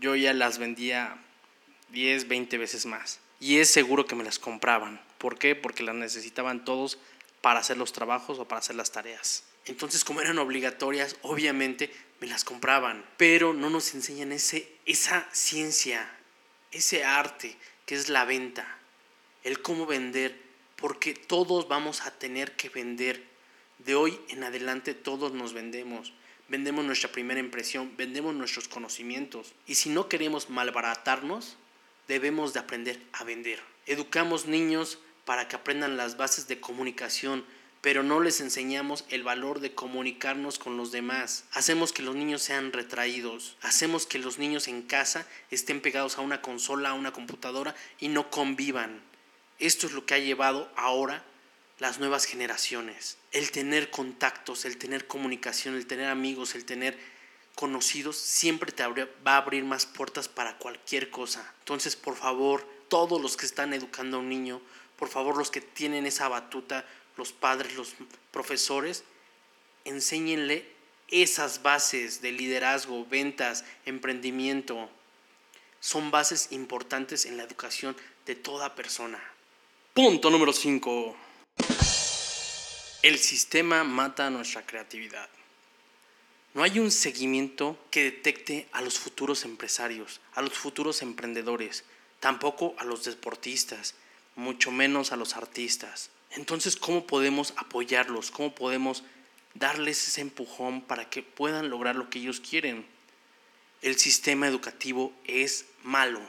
[0.00, 1.16] Yo ya las vendía
[1.92, 3.20] 10, 20 veces más.
[3.40, 5.00] Y es seguro que me las compraban.
[5.18, 5.54] ¿Por qué?
[5.54, 6.98] Porque las necesitaban todos
[7.40, 9.44] para hacer los trabajos o para hacer las tareas.
[9.66, 16.10] Entonces, como eran obligatorias, obviamente me las compraban, pero no nos enseñan ese, esa ciencia,
[16.72, 18.78] ese arte que es la venta,
[19.44, 20.40] el cómo vender,
[20.76, 23.26] porque todos vamos a tener que vender.
[23.78, 26.12] De hoy en adelante todos nos vendemos.
[26.48, 29.54] Vendemos nuestra primera impresión, vendemos nuestros conocimientos.
[29.66, 31.56] Y si no queremos malbaratarnos,
[32.08, 33.60] debemos de aprender a vender.
[33.86, 34.98] Educamos niños
[35.28, 37.44] para que aprendan las bases de comunicación,
[37.82, 41.44] pero no les enseñamos el valor de comunicarnos con los demás.
[41.52, 46.22] Hacemos que los niños sean retraídos, hacemos que los niños en casa estén pegados a
[46.22, 49.02] una consola, a una computadora y no convivan.
[49.58, 51.22] Esto es lo que ha llevado ahora
[51.78, 53.18] las nuevas generaciones.
[53.30, 56.98] El tener contactos, el tener comunicación, el tener amigos, el tener
[57.54, 61.52] conocidos, siempre te va a abrir más puertas para cualquier cosa.
[61.58, 64.62] Entonces, por favor, todos los que están educando a un niño,
[64.98, 66.84] por favor, los que tienen esa batuta,
[67.16, 67.94] los padres, los
[68.32, 69.04] profesores,
[69.84, 70.68] enséñenle
[71.06, 74.90] esas bases de liderazgo, ventas, emprendimiento.
[75.80, 79.22] Son bases importantes en la educación de toda persona.
[79.94, 81.16] Punto número 5.
[83.02, 85.28] El sistema mata nuestra creatividad.
[86.54, 91.84] No hay un seguimiento que detecte a los futuros empresarios, a los futuros emprendedores,
[92.18, 93.94] tampoco a los deportistas,
[94.38, 96.10] mucho menos a los artistas.
[96.30, 98.30] Entonces, ¿cómo podemos apoyarlos?
[98.30, 99.02] ¿Cómo podemos
[99.54, 102.86] darles ese empujón para que puedan lograr lo que ellos quieren?
[103.82, 106.20] El sistema educativo es malo.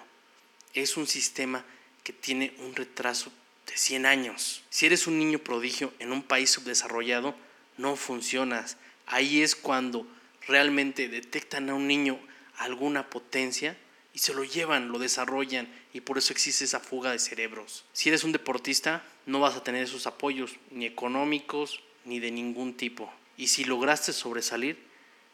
[0.74, 1.64] Es un sistema
[2.04, 3.32] que tiene un retraso
[3.68, 4.64] de 100 años.
[4.72, 7.36] Si eres un niño prodigio en un país subdesarrollado,
[7.78, 8.78] no funcionas.
[9.06, 10.08] Ahí es cuando
[10.48, 12.20] realmente detectan a un niño
[12.58, 13.78] alguna potencia
[14.14, 17.86] y se lo llevan, lo desarrollan y por eso existe esa fuga de cerebros.
[17.94, 22.76] Si eres un deportista, no vas a tener esos apoyos ni económicos ni de ningún
[22.76, 23.12] tipo.
[23.38, 24.78] Y si lograste sobresalir,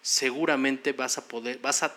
[0.01, 1.95] seguramente vas a poder vas a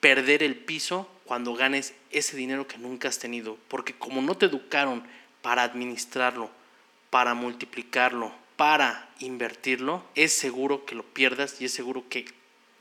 [0.00, 4.46] perder el piso cuando ganes ese dinero que nunca has tenido, porque como no te
[4.46, 5.04] educaron
[5.42, 6.50] para administrarlo,
[7.10, 12.26] para multiplicarlo, para invertirlo, es seguro que lo pierdas y es seguro que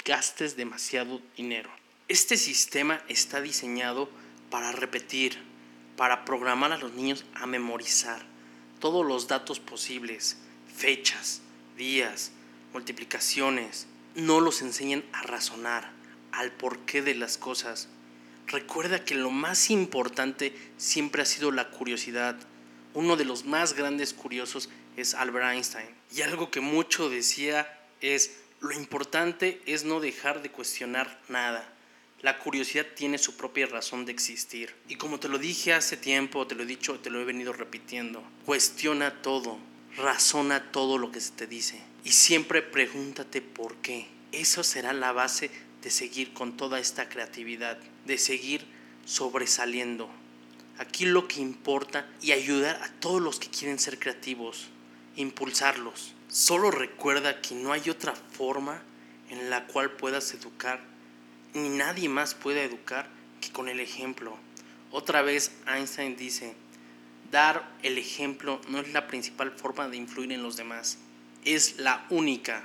[0.05, 1.69] gastes demasiado dinero.
[2.09, 4.09] Este sistema está diseñado
[4.49, 5.39] para repetir,
[5.97, 8.21] para programar a los niños a memorizar
[8.79, 10.37] todos los datos posibles,
[10.73, 11.41] fechas,
[11.75, 12.31] días,
[12.71, 13.87] multiplicaciones.
[14.15, 15.91] No los enseñan a razonar,
[16.31, 17.89] al porqué de las cosas.
[18.45, 22.37] Recuerda que lo más importante siempre ha sido la curiosidad.
[22.93, 25.89] Uno de los más grandes curiosos es Albert Einstein.
[26.15, 27.67] Y algo que mucho decía
[27.99, 31.73] es, lo importante es no dejar de cuestionar nada
[32.21, 34.73] la curiosidad tiene su propia razón de existir.
[34.87, 37.53] Y como te lo dije hace tiempo, te lo he dicho, te lo he venido
[37.53, 39.59] repitiendo, cuestiona todo,
[39.97, 41.79] razona todo lo que se te dice.
[42.03, 44.07] Y siempre pregúntate por qué.
[44.31, 45.51] Eso será la base
[45.83, 48.65] de seguir con toda esta creatividad, de seguir
[49.05, 50.09] sobresaliendo.
[50.79, 54.67] Aquí lo que importa y ayudar a todos los que quieren ser creativos,
[55.15, 56.13] impulsarlos.
[56.29, 58.81] Solo recuerda que no hay otra forma
[59.29, 60.96] en la cual puedas educar
[61.57, 63.09] ni nadie más puede educar
[63.41, 64.37] que con el ejemplo.
[64.91, 66.55] Otra vez Einstein dice,
[67.31, 70.97] dar el ejemplo no es la principal forma de influir en los demás,
[71.43, 72.63] es la única.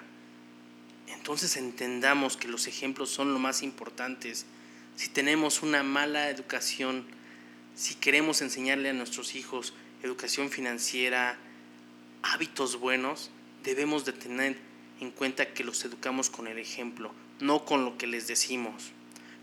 [1.09, 4.47] Entonces entendamos que los ejemplos son lo más importantes.
[4.97, 7.05] Si tenemos una mala educación,
[7.75, 11.39] si queremos enseñarle a nuestros hijos educación financiera,
[12.23, 13.31] hábitos buenos,
[13.63, 14.57] debemos de tener
[15.01, 18.93] en cuenta que los educamos con el ejemplo, no con lo que les decimos.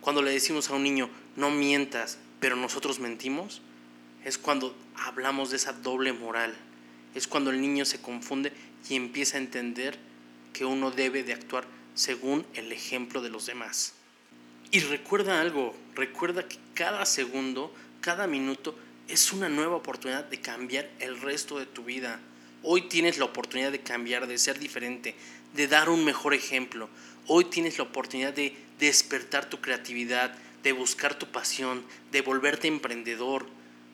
[0.02, 3.62] Cuando le decimos a un niño, no mientas, pero nosotros mentimos,
[4.24, 6.56] es cuando hablamos de esa doble moral.
[7.16, 8.54] Es cuando el niño se confunde
[8.90, 9.98] y empieza a entender
[10.54, 13.94] que uno debe de actuar según el ejemplo de los demás.
[14.72, 18.76] Y recuerda algo, recuerda que cada segundo, cada minuto
[19.08, 22.20] es una nueva oportunidad de cambiar el resto de tu vida.
[22.62, 25.16] Hoy tienes la oportunidad de cambiar, de ser diferente,
[25.56, 26.90] de dar un mejor ejemplo.
[27.32, 33.46] Hoy tienes la oportunidad de despertar tu creatividad, de buscar tu pasión, de volverte emprendedor,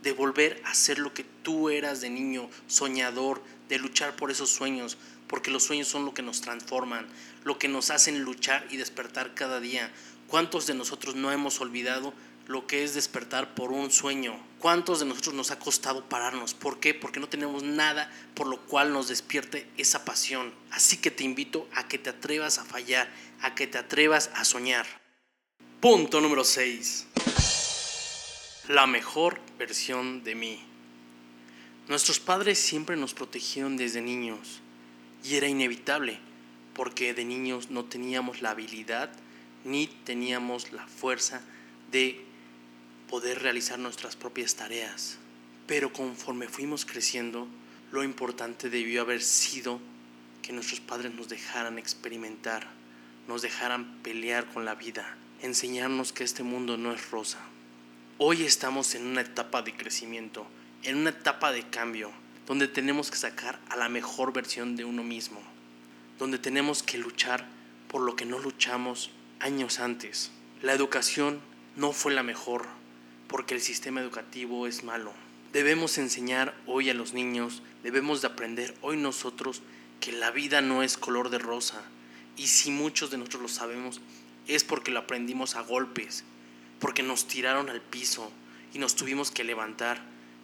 [0.04, 4.52] de volver a ser lo que tú eras de niño, soñador, de luchar por esos
[4.52, 7.08] sueños, porque los sueños son lo que nos transforman,
[7.44, 9.92] lo que nos hacen luchar y despertar cada día.
[10.28, 12.14] ¿Cuántos de nosotros no hemos olvidado
[12.48, 14.40] lo que es despertar por un sueño.
[14.60, 16.54] ¿Cuántos de nosotros nos ha costado pararnos?
[16.54, 16.94] ¿Por qué?
[16.94, 20.54] Porque no tenemos nada por lo cual nos despierte esa pasión.
[20.72, 24.46] Así que te invito a que te atrevas a fallar, a que te atrevas a
[24.46, 24.86] soñar.
[25.80, 27.08] Punto número 6.
[28.70, 30.64] La mejor versión de mí.
[31.88, 34.62] Nuestros padres siempre nos protegieron desde niños
[35.24, 36.20] y era inevitable,
[36.74, 39.12] porque de niños no teníamos la habilidad
[39.64, 41.42] ni teníamos la fuerza
[41.92, 42.26] de
[43.16, 45.20] poder realizar nuestras propias tareas.
[45.68, 47.48] Pero conforme fuimos creciendo,
[47.94, 49.80] lo importante debió haber sido
[50.42, 52.68] que nuestros padres nos dejaran experimentar,
[53.30, 57.40] nos dejaran pelear con la vida, enseñarnos que este mundo no es rosa.
[58.18, 60.46] Hoy estamos en una etapa de crecimiento,
[60.84, 62.12] en una etapa de cambio,
[62.46, 65.42] donde tenemos que sacar a la mejor versión de uno mismo,
[66.20, 67.48] donde tenemos que luchar
[67.88, 70.32] por lo que no luchamos años antes.
[70.62, 71.40] La educación
[71.78, 72.75] no fue la mejor
[73.28, 75.14] porque el sistema educativo es malo.
[75.54, 79.62] Debemos enseñar hoy a los niños, debemos de aprender hoy nosotros
[80.00, 81.82] que la vida no es color de rosa.
[82.38, 84.02] Y si muchos de nosotros lo sabemos,
[84.48, 86.24] es porque lo aprendimos a golpes,
[86.80, 88.32] porque nos tiraron al piso
[88.74, 90.04] y nos tuvimos que levantar.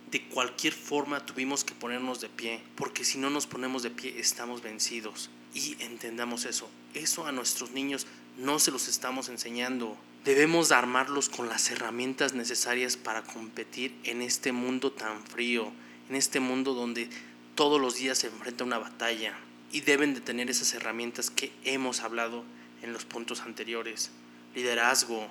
[0.09, 4.19] De cualquier forma tuvimos que ponernos de pie, porque si no nos ponemos de pie
[4.19, 5.29] estamos vencidos.
[5.53, 9.97] Y entendamos eso, eso a nuestros niños no se los estamos enseñando.
[10.23, 15.71] Debemos armarlos con las herramientas necesarias para competir en este mundo tan frío,
[16.09, 17.09] en este mundo donde
[17.55, 19.33] todos los días se enfrenta una batalla
[19.71, 22.43] y deben de tener esas herramientas que hemos hablado
[22.83, 24.11] en los puntos anteriores.
[24.53, 25.27] Liderazgo,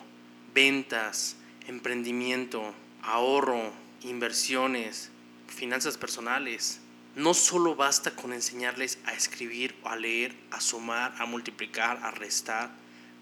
[0.54, 1.36] ventas,
[1.68, 3.72] emprendimiento, ahorro,
[4.02, 5.10] inversiones,
[5.46, 6.80] finanzas personales.
[7.14, 12.70] No solo basta con enseñarles a escribir a leer, a sumar, a multiplicar, a restar.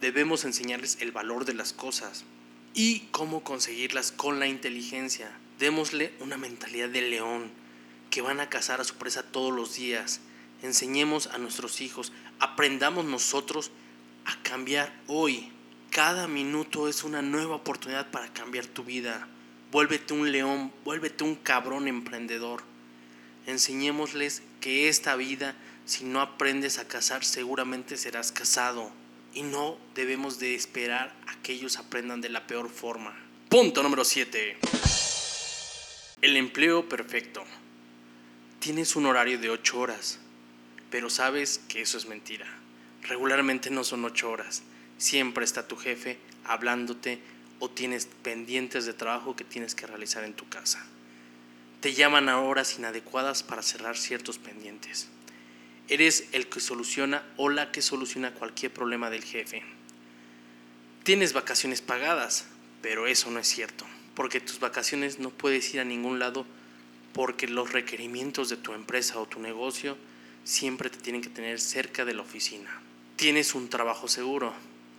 [0.00, 2.24] Debemos enseñarles el valor de las cosas
[2.72, 5.30] y cómo conseguirlas con la inteligencia.
[5.58, 7.50] Démosle una mentalidad de león,
[8.10, 10.20] que van a cazar a su presa todos los días.
[10.62, 13.72] Enseñemos a nuestros hijos, aprendamos nosotros
[14.24, 15.50] a cambiar hoy.
[15.90, 19.26] Cada minuto es una nueva oportunidad para cambiar tu vida.
[19.72, 22.62] Vuélvete un león, vuélvete un cabrón emprendedor.
[23.46, 25.56] Enseñémosles que esta vida,
[25.86, 28.92] si no aprendes a cazar, seguramente serás casado.
[29.38, 33.16] Y no debemos de esperar a que ellos aprendan de la peor forma.
[33.48, 34.56] Punto número 7.
[36.22, 37.44] El empleo perfecto.
[38.58, 40.18] Tienes un horario de 8 horas,
[40.90, 42.48] pero sabes que eso es mentira.
[43.02, 44.64] Regularmente no son 8 horas.
[44.96, 47.20] Siempre está tu jefe hablándote
[47.60, 50.84] o tienes pendientes de trabajo que tienes que realizar en tu casa.
[51.80, 55.08] Te llaman a horas inadecuadas para cerrar ciertos pendientes.
[55.88, 59.62] Eres el que soluciona o la que soluciona cualquier problema del jefe.
[61.02, 62.46] Tienes vacaciones pagadas,
[62.82, 66.44] pero eso no es cierto, porque tus vacaciones no puedes ir a ningún lado
[67.14, 69.96] porque los requerimientos de tu empresa o tu negocio
[70.44, 72.70] siempre te tienen que tener cerca de la oficina.
[73.16, 74.52] Tienes un trabajo seguro,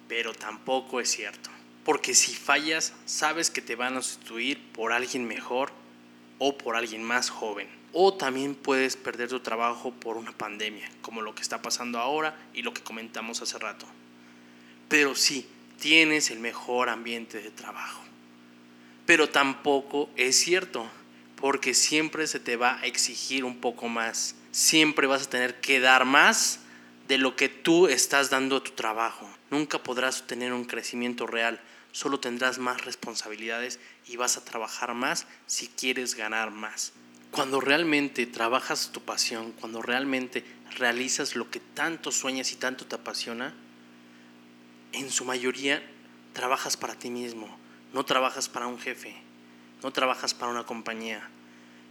[0.08, 1.49] pero tampoco es cierto.
[1.86, 5.71] Porque si fallas, sabes que te van a sustituir por alguien mejor
[6.39, 7.78] o por alguien más joven.
[7.93, 12.38] O también puedes perder tu trabajo por una pandemia, como lo que está pasando ahora
[12.54, 13.86] y lo que comentamos hace rato.
[14.88, 15.47] Pero sí,
[15.80, 18.04] tienes el mejor ambiente de trabajo.
[19.06, 20.88] Pero tampoco es cierto
[21.36, 24.36] porque siempre se te va a exigir un poco más.
[24.52, 26.60] Siempre vas a tener que dar más
[27.08, 29.28] de lo que tú estás dando a tu trabajo.
[29.49, 31.60] Nunca podrás tener un crecimiento real,
[31.91, 36.93] solo tendrás más responsabilidades y vas a trabajar más si quieres ganar más.
[37.31, 40.43] Cuando realmente trabajas tu pasión, cuando realmente
[40.77, 43.53] realizas lo que tanto sueñas y tanto te apasiona,
[44.91, 45.81] en su mayoría
[46.33, 47.57] trabajas para ti mismo,
[47.93, 49.15] no trabajas para un jefe,
[49.83, 51.29] no trabajas para una compañía,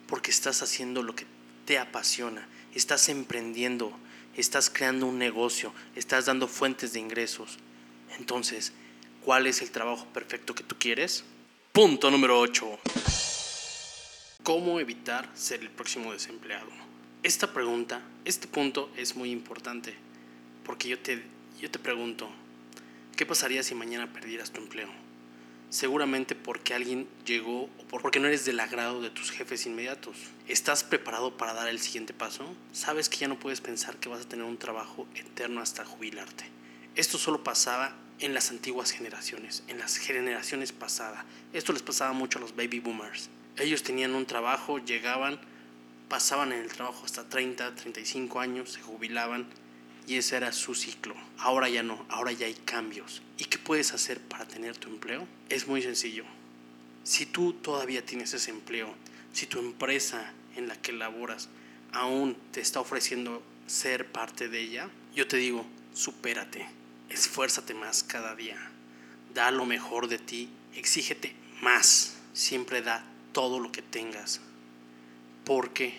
[0.06, 1.26] porque estás haciendo lo que
[1.64, 3.96] te apasiona, estás emprendiendo,
[4.36, 7.58] estás creando un negocio, estás dando fuentes de ingresos.
[8.18, 8.72] Entonces,
[9.24, 11.24] ¿cuál es el trabajo perfecto que tú quieres?
[11.72, 13.27] Punto número 8.
[14.48, 16.70] ¿Cómo evitar ser el próximo desempleado?
[17.22, 19.92] Esta pregunta, este punto es muy importante,
[20.64, 21.22] porque yo te,
[21.60, 22.30] yo te pregunto,
[23.14, 24.88] ¿qué pasaría si mañana perdieras tu empleo?
[25.68, 30.16] seguramente porque alguien llegó o porque no eres del agrado de tus jefes inmediatos.
[30.46, 32.56] ¿Estás preparado para dar el siguiente paso?
[32.72, 36.46] Sabes que ya no puedes pensar que vas a tener un trabajo eterno hasta jubilarte.
[36.94, 41.26] Esto solo pasaba en las antiguas generaciones, en las generaciones pasadas.
[41.52, 43.28] Esto les pasaba mucho a los baby boomers.
[43.58, 45.40] Ellos tenían un trabajo, llegaban,
[46.08, 49.46] pasaban en el trabajo hasta 30, 35 años, se jubilaban
[50.06, 51.14] y ese era su ciclo.
[51.38, 53.22] Ahora ya no, ahora ya hay cambios.
[53.36, 55.26] ¿Y qué puedes hacer para tener tu empleo?
[55.48, 56.24] Es muy sencillo.
[57.04, 58.94] Si tú todavía tienes ese empleo,
[59.32, 61.48] si tu empresa en la que laboras
[61.92, 66.66] aún te está ofreciendo ser parte de ella, yo te digo, supérate,
[67.08, 68.56] esfuérzate más cada día,
[69.34, 73.04] da lo mejor de ti, exígete más, siempre da
[73.38, 74.40] todo lo que tengas.
[75.44, 75.94] ¿Por qué?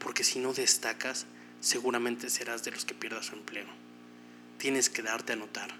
[0.00, 1.24] Porque si no destacas,
[1.60, 3.68] seguramente serás de los que pierdas su empleo.
[4.58, 5.70] tienes que darte a notar,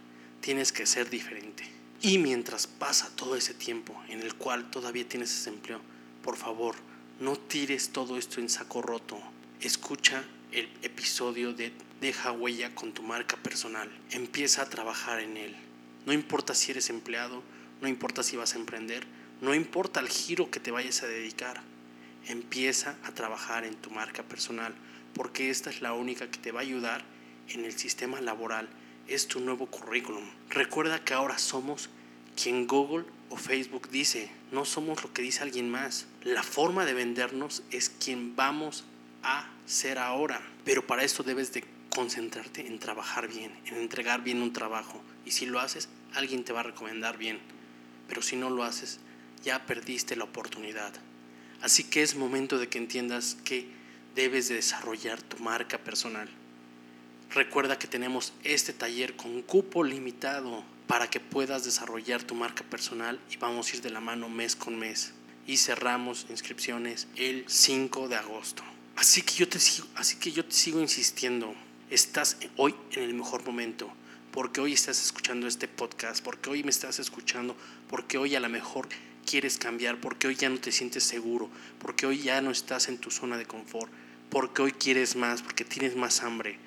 [0.41, 1.65] tienes que ser diferente.
[2.01, 5.81] Y mientras pasa todo ese tiempo en el cual todavía tienes ese empleo,
[6.23, 6.77] por favor,
[7.19, 9.21] no tires todo esto en saco roto.
[9.61, 10.23] Escucha
[10.53, 13.91] el episodio de Deja huella con tu marca personal.
[14.13, 15.57] Empieza a trabajar en él.
[16.07, 17.43] No importa si eres empleado,
[17.81, 19.05] no importa si vas a emprender,
[19.41, 21.61] no importa el giro que te vayas a dedicar.
[22.27, 24.75] Empieza a trabajar en tu marca personal
[25.15, 27.05] porque esta es la única que te va a ayudar
[27.49, 28.69] en el sistema laboral.
[29.07, 30.25] Es tu nuevo currículum.
[30.49, 31.91] Recuerda que ahora somos
[32.41, 36.07] quien Google o Facebook dice, no somos lo que dice alguien más.
[36.23, 38.85] La forma de vendernos es quien vamos
[39.23, 40.41] a ser ahora.
[40.65, 41.65] Pero para esto debes de
[41.95, 45.03] concentrarte en trabajar bien, en entregar bien un trabajo.
[45.25, 47.39] Y si lo haces, alguien te va a recomendar bien.
[48.09, 49.01] Pero si no lo haces,
[49.45, 50.93] ya perdiste la oportunidad.
[51.61, 53.69] Así que es momento de que entiendas que
[54.15, 56.29] debes de desarrollar tu marca personal.
[57.31, 63.19] Recuerda que tenemos este taller con cupo limitado para que puedas desarrollar tu marca personal
[63.31, 65.13] y vamos a ir de la mano mes con mes.
[65.47, 68.63] Y cerramos inscripciones el 5 de agosto.
[68.97, 71.55] Así que yo te sigo, así que yo te sigo insistiendo.
[71.91, 73.91] Estás hoy en el mejor momento,
[74.33, 77.57] porque hoy estás escuchando este podcast, porque hoy me estás escuchando,
[77.89, 78.89] porque hoy a lo mejor
[79.25, 82.99] quieres cambiar, porque hoy ya no te sientes seguro, porque hoy ya no estás en
[82.99, 83.91] tu zona de confort,
[84.31, 86.59] porque hoy quieres más, porque tienes más hambre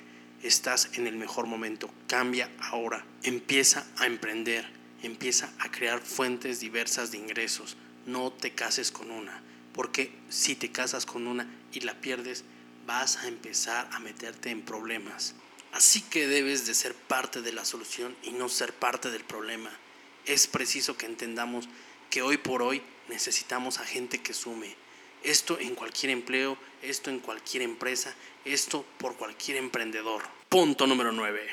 [0.43, 1.89] estás en el mejor momento.
[2.08, 3.05] Cambia ahora.
[3.24, 4.68] Empieza a emprender.
[5.03, 7.78] Empieza a crear fuentes diversas de ingresos.
[8.05, 9.41] No te cases con una.
[9.74, 12.43] Porque si te casas con una y la pierdes,
[12.86, 15.36] vas a empezar a meterte en problemas.
[15.72, 19.70] Así que debes de ser parte de la solución y no ser parte del problema.
[20.26, 21.70] Es preciso que entendamos
[22.10, 24.76] que hoy por hoy necesitamos a gente que sume,
[25.24, 30.24] esto en cualquier empleo, esto en cualquier empresa, esto por cualquier emprendedor.
[30.49, 31.47] Punto número 9.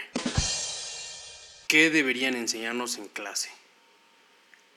[1.67, 3.51] ¿Qué deberían enseñarnos en clase?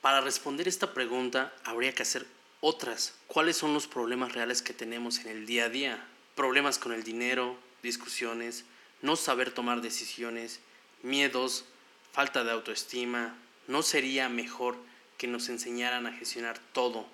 [0.01, 2.25] Para responder esta pregunta habría que hacer
[2.61, 3.13] otras.
[3.27, 6.07] ¿Cuáles son los problemas reales que tenemos en el día a día?
[6.35, 8.65] Problemas con el dinero, discusiones,
[9.01, 10.59] no saber tomar decisiones,
[11.03, 11.65] miedos,
[12.11, 13.35] falta de autoestima.
[13.67, 14.77] ¿No sería mejor
[15.17, 17.07] que nos enseñaran a gestionar todo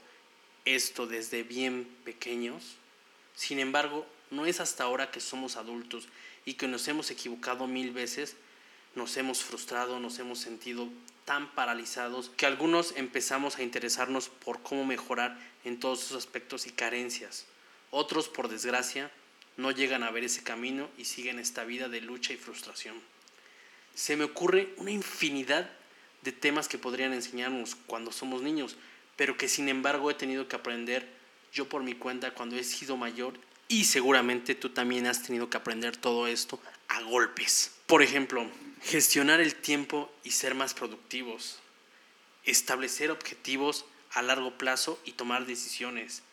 [0.65, 2.75] esto desde bien pequeños.
[3.35, 6.07] Sin embargo, no es hasta ahora que somos adultos
[6.45, 8.35] y que nos hemos equivocado mil veces,
[8.95, 10.87] nos hemos frustrado, nos hemos sentido
[11.25, 16.71] tan paralizados que algunos empezamos a interesarnos por cómo mejorar en todos esos aspectos y
[16.71, 17.45] carencias.
[17.91, 19.11] Otros, por desgracia,
[19.55, 22.99] no llegan a ver ese camino y siguen esta vida de lucha y frustración.
[23.95, 25.71] Se me ocurre una infinidad
[26.23, 28.77] de temas que podrían enseñarnos cuando somos niños,
[29.15, 31.07] pero que sin embargo he tenido que aprender
[31.51, 33.33] yo por mi cuenta cuando he sido mayor
[33.67, 37.71] y seguramente tú también has tenido que aprender todo esto a golpes.
[37.87, 38.49] Por ejemplo,
[38.83, 41.59] gestionar el tiempo y ser más productivos,
[42.43, 46.23] establecer objetivos a largo plazo y tomar decisiones,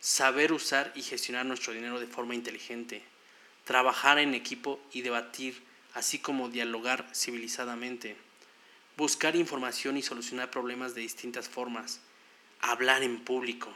[0.00, 3.02] saber usar y gestionar nuestro dinero de forma inteligente,
[3.64, 5.62] trabajar en equipo y debatir,
[5.94, 8.16] así como dialogar civilizadamente,
[8.98, 12.00] buscar información y solucionar problemas de distintas formas,
[12.60, 13.72] hablar en público.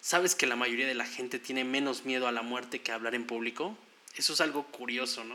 [0.00, 3.16] ¿Sabes que la mayoría de la gente tiene menos miedo a la muerte que hablar
[3.16, 3.76] en público?
[4.16, 5.34] Eso es algo curioso, ¿no?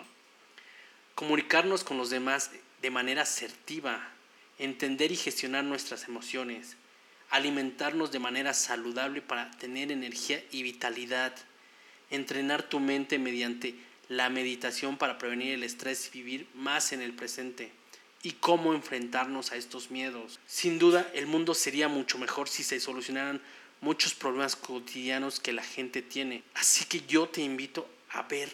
[1.16, 2.52] Comunicarnos con los demás
[2.82, 4.08] de manera asertiva,
[4.58, 6.78] entender y gestionar nuestras emociones,
[7.30, 11.36] alimentarnos de manera saludable para tener energía y vitalidad,
[12.10, 13.76] entrenar tu mente mediante
[14.08, 17.79] la meditación para prevenir el estrés y vivir más en el presente
[18.22, 20.40] y cómo enfrentarnos a estos miedos.
[20.46, 23.42] Sin duda, el mundo sería mucho mejor si se solucionaran
[23.82, 26.44] muchos problemas cotidianos que la gente tiene.
[26.54, 28.54] Así que yo te invito a ver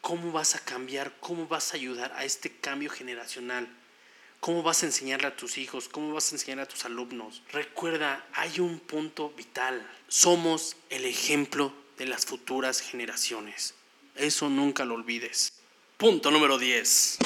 [0.00, 3.68] cómo vas a cambiar, cómo vas a ayudar a este cambio generacional.
[4.40, 5.88] ¿Cómo vas a enseñarle a tus hijos?
[5.88, 7.42] ¿Cómo vas a enseñar a tus alumnos?
[7.52, 9.84] Recuerda, hay un punto vital.
[10.06, 13.74] Somos el ejemplo de las futuras generaciones.
[14.14, 15.52] Eso nunca lo olvides.
[15.96, 17.18] Punto número 10.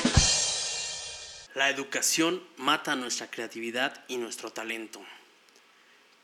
[1.54, 5.02] La educación mata nuestra creatividad y nuestro talento.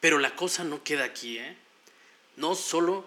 [0.00, 1.54] Pero la cosa no queda aquí, ¿eh?
[2.36, 3.04] No solo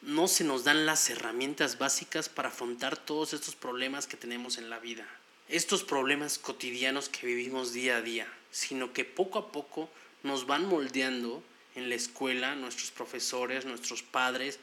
[0.00, 4.70] no se nos dan las herramientas básicas para afrontar todos estos problemas que tenemos en
[4.70, 5.04] la vida,
[5.48, 9.90] estos problemas cotidianos que vivimos día a día, sino que poco a poco
[10.22, 11.42] nos van moldeando
[11.74, 14.60] en la escuela, nuestros profesores, nuestros padres,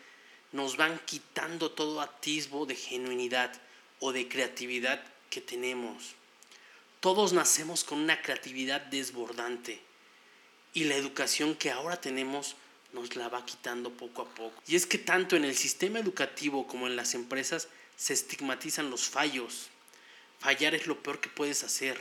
[0.54, 3.52] nos van quitando todo atisbo de genuinidad
[4.00, 6.16] o de creatividad que tenemos.
[7.04, 9.82] Todos nacemos con una creatividad desbordante
[10.74, 12.56] y la educación que ahora tenemos
[12.94, 14.64] nos la va quitando poco a poco.
[14.68, 19.10] Y es que tanto en el sistema educativo como en las empresas se estigmatizan los
[19.10, 19.68] fallos.
[20.40, 22.00] fallar es lo peor que puedes hacer.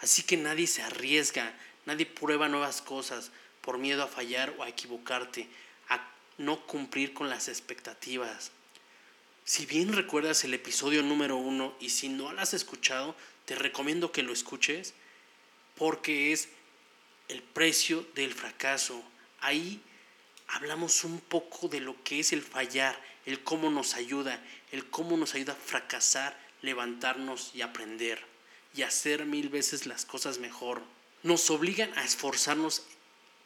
[0.00, 1.56] Así que nadie se arriesga,
[1.86, 5.48] nadie prueba nuevas cosas por miedo a fallar o a equivocarte,
[5.90, 6.04] a
[6.38, 8.50] no cumplir con las expectativas.
[9.44, 13.14] Si bien recuerdas el episodio número uno y si no lo has escuchado,
[13.48, 14.92] te recomiendo que lo escuches
[15.74, 16.50] porque es
[17.28, 19.02] el precio del fracaso.
[19.40, 19.80] Ahí
[20.48, 24.38] hablamos un poco de lo que es el fallar, el cómo nos ayuda,
[24.70, 28.22] el cómo nos ayuda a fracasar, levantarnos y aprender
[28.74, 30.82] y hacer mil veces las cosas mejor.
[31.22, 32.84] Nos obligan a esforzarnos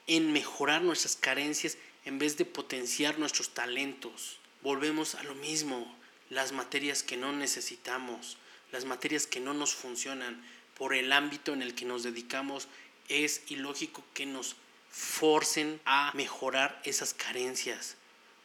[0.09, 4.40] en mejorar nuestras carencias en vez de potenciar nuestros talentos.
[4.62, 5.96] Volvemos a lo mismo,
[6.28, 8.36] las materias que no necesitamos,
[8.73, 10.43] las materias que no nos funcionan
[10.77, 12.68] por el ámbito en el que nos dedicamos,
[13.09, 14.57] es ilógico que nos
[14.91, 17.97] forcen a mejorar esas carencias,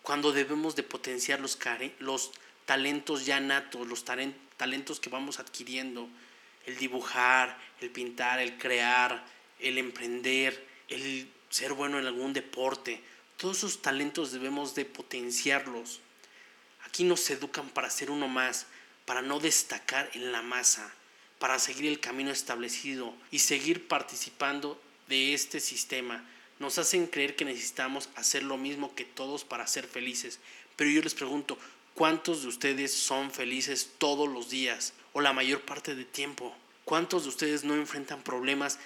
[0.02, 1.58] cuando debemos de potenciar los,
[2.00, 2.32] los
[2.66, 6.08] talentos ya natos, los talentos que vamos adquiriendo,
[6.66, 9.26] el dibujar, el pintar, el crear,
[9.60, 13.02] el emprender, el ser bueno en algún deporte,
[13.38, 16.00] todos esos talentos debemos de potenciarlos.
[16.86, 18.66] Aquí nos educan para ser uno más,
[19.08, 20.94] para no destacar en la masa,
[21.40, 26.30] para seguir el camino establecido y seguir participando de este sistema.
[26.60, 30.40] Nos hacen creer que necesitamos hacer lo mismo que todos para ser felices.
[30.76, 31.58] Pero yo les pregunto,
[31.96, 36.54] ¿cuántos de ustedes son felices todos los días o la mayor parte del tiempo?
[36.84, 38.78] ¿Cuántos de ustedes no enfrentan problemas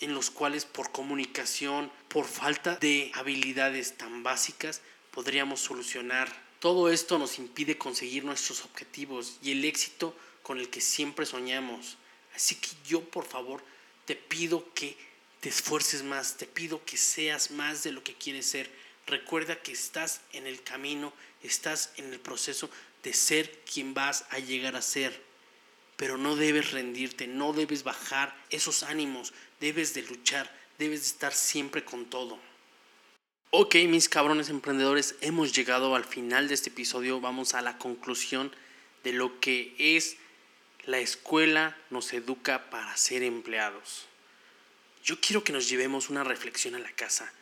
[0.00, 6.45] en los cuales por comunicación, por falta de habilidades tan básicas, podríamos solucionar.
[6.66, 11.96] Todo esto nos impide conseguir nuestros objetivos y el éxito con el que siempre soñamos.
[12.34, 13.62] Así que yo por favor
[14.04, 14.96] te pido que
[15.38, 18.68] te esfuerces más, te pido que seas más de lo que quieres ser.
[19.06, 22.68] Recuerda que estás en el camino, estás en el proceso
[23.04, 25.22] de ser quien vas a llegar a ser.
[25.96, 31.32] Pero no debes rendirte, no debes bajar esos ánimos, debes de luchar, debes de estar
[31.32, 32.40] siempre con todo.
[33.50, 38.52] Ok, mis cabrones emprendedores, hemos llegado al final de este episodio, vamos a la conclusión
[39.04, 40.16] de lo que es
[40.84, 44.06] la escuela nos educa para ser empleados.
[45.04, 47.32] Yo quiero que nos llevemos una reflexión a la casa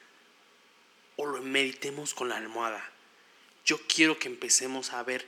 [1.16, 2.84] o lo meditemos con la almohada.
[3.64, 5.26] Yo quiero que empecemos a ver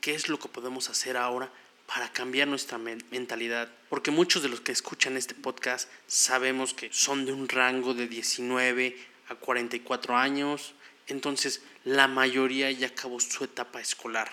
[0.00, 1.50] qué es lo que podemos hacer ahora
[1.86, 3.70] para cambiar nuestra mentalidad.
[3.90, 8.08] Porque muchos de los que escuchan este podcast sabemos que son de un rango de
[8.08, 10.74] 19 a 44 años.
[11.06, 14.30] Entonces la mayoría ya acabó su etapa escolar.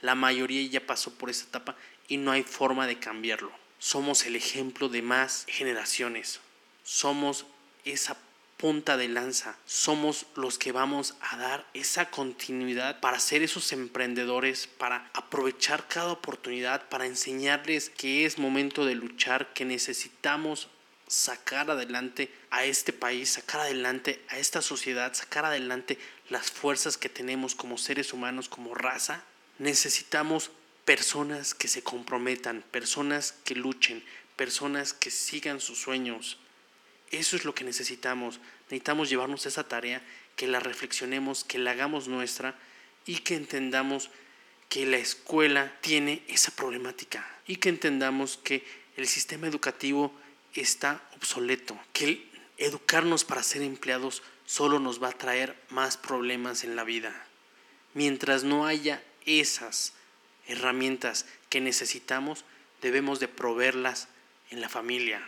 [0.00, 1.76] La mayoría ya pasó por esa etapa
[2.08, 3.52] y no hay forma de cambiarlo.
[3.78, 6.40] Somos el ejemplo de más generaciones.
[6.84, 7.46] Somos
[7.84, 8.16] esa
[8.62, 9.56] punta de lanza.
[9.66, 16.12] Somos los que vamos a dar esa continuidad para ser esos emprendedores, para aprovechar cada
[16.12, 20.68] oportunidad, para enseñarles que es momento de luchar, que necesitamos
[21.12, 25.98] sacar adelante a este país, sacar adelante a esta sociedad, sacar adelante
[26.30, 29.22] las fuerzas que tenemos como seres humanos, como raza.
[29.58, 30.50] Necesitamos
[30.86, 34.02] personas que se comprometan, personas que luchen,
[34.36, 36.38] personas que sigan sus sueños,
[37.10, 38.40] eso es lo que necesitamos.
[38.70, 40.02] Necesitamos llevarnos esa tarea,
[40.34, 42.54] que la reflexionemos, que la hagamos nuestra
[43.04, 44.08] y que entendamos
[44.70, 48.64] que la escuela tiene esa problemática y que entendamos que
[48.96, 50.10] el sistema educativo
[50.60, 56.76] está obsoleto, que educarnos para ser empleados solo nos va a traer más problemas en
[56.76, 57.26] la vida.
[57.94, 59.94] Mientras no haya esas
[60.46, 62.44] herramientas que necesitamos,
[62.80, 64.08] debemos de proveerlas
[64.50, 65.26] en la familia,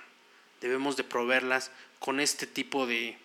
[0.60, 3.16] debemos de proveerlas con este tipo de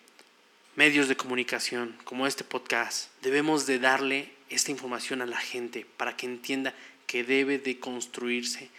[0.76, 3.10] medios de comunicación, como este podcast.
[3.22, 6.74] Debemos de darle esta información a la gente para que entienda
[7.06, 8.70] que debe de construirse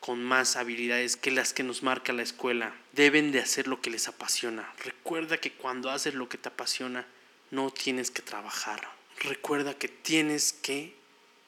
[0.00, 2.74] con más habilidades que las que nos marca la escuela.
[2.92, 4.72] Deben de hacer lo que les apasiona.
[4.84, 7.06] Recuerda que cuando haces lo que te apasiona,
[7.50, 8.90] no tienes que trabajar.
[9.20, 10.94] Recuerda que tienes que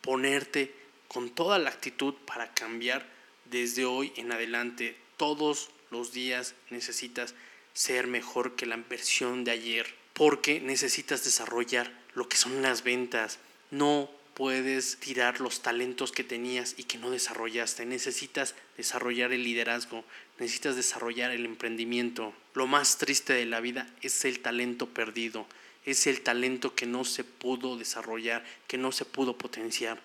[0.02, 0.74] ponerte
[1.08, 3.06] con toda la actitud para cambiar
[3.50, 7.34] desde hoy en adelante todos los días necesitas
[7.74, 13.38] ser mejor que la versión de ayer, porque necesitas desarrollar lo que son las ventas.
[13.70, 17.86] No puedes tirar los talentos que tenías y que no desarrollaste.
[17.86, 20.04] Necesitas desarrollar el liderazgo,
[20.38, 22.34] necesitas desarrollar el emprendimiento.
[22.54, 25.46] Lo más triste de la vida es el talento perdido,
[25.84, 30.00] es el talento que no se pudo desarrollar, que no se pudo potenciar.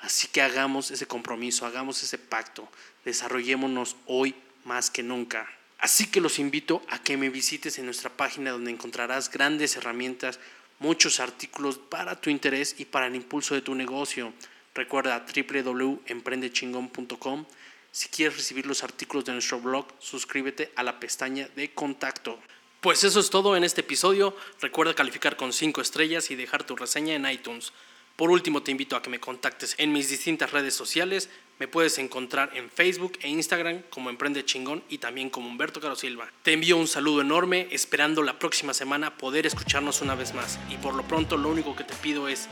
[0.00, 2.68] Así que hagamos ese compromiso, hagamos ese pacto,
[3.04, 4.34] desarrollémonos hoy
[4.64, 5.48] más que nunca.
[5.78, 10.38] Así que los invito a que me visites en nuestra página donde encontrarás grandes herramientas,
[10.80, 14.32] muchos artículos para tu interés y para el impulso de tu negocio.
[14.74, 17.46] Recuerda www.emprendechingón.com.
[17.92, 22.40] Si quieres recibir los artículos de nuestro blog, suscríbete a la pestaña de contacto.
[22.80, 24.36] Pues eso es todo en este episodio.
[24.60, 27.72] Recuerda calificar con 5 estrellas y dejar tu reseña en iTunes.
[28.16, 31.28] Por último, te invito a que me contactes en mis distintas redes sociales.
[31.60, 35.94] Me puedes encontrar en Facebook e Instagram como Emprende Chingón y también como Humberto Caro
[35.94, 36.26] Silva.
[36.42, 40.58] Te envío un saludo enorme, esperando la próxima semana poder escucharnos una vez más.
[40.70, 42.48] Y por lo pronto, lo único que te pido es,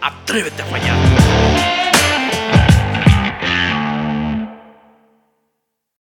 [0.00, 2.51] atrévete a fallar.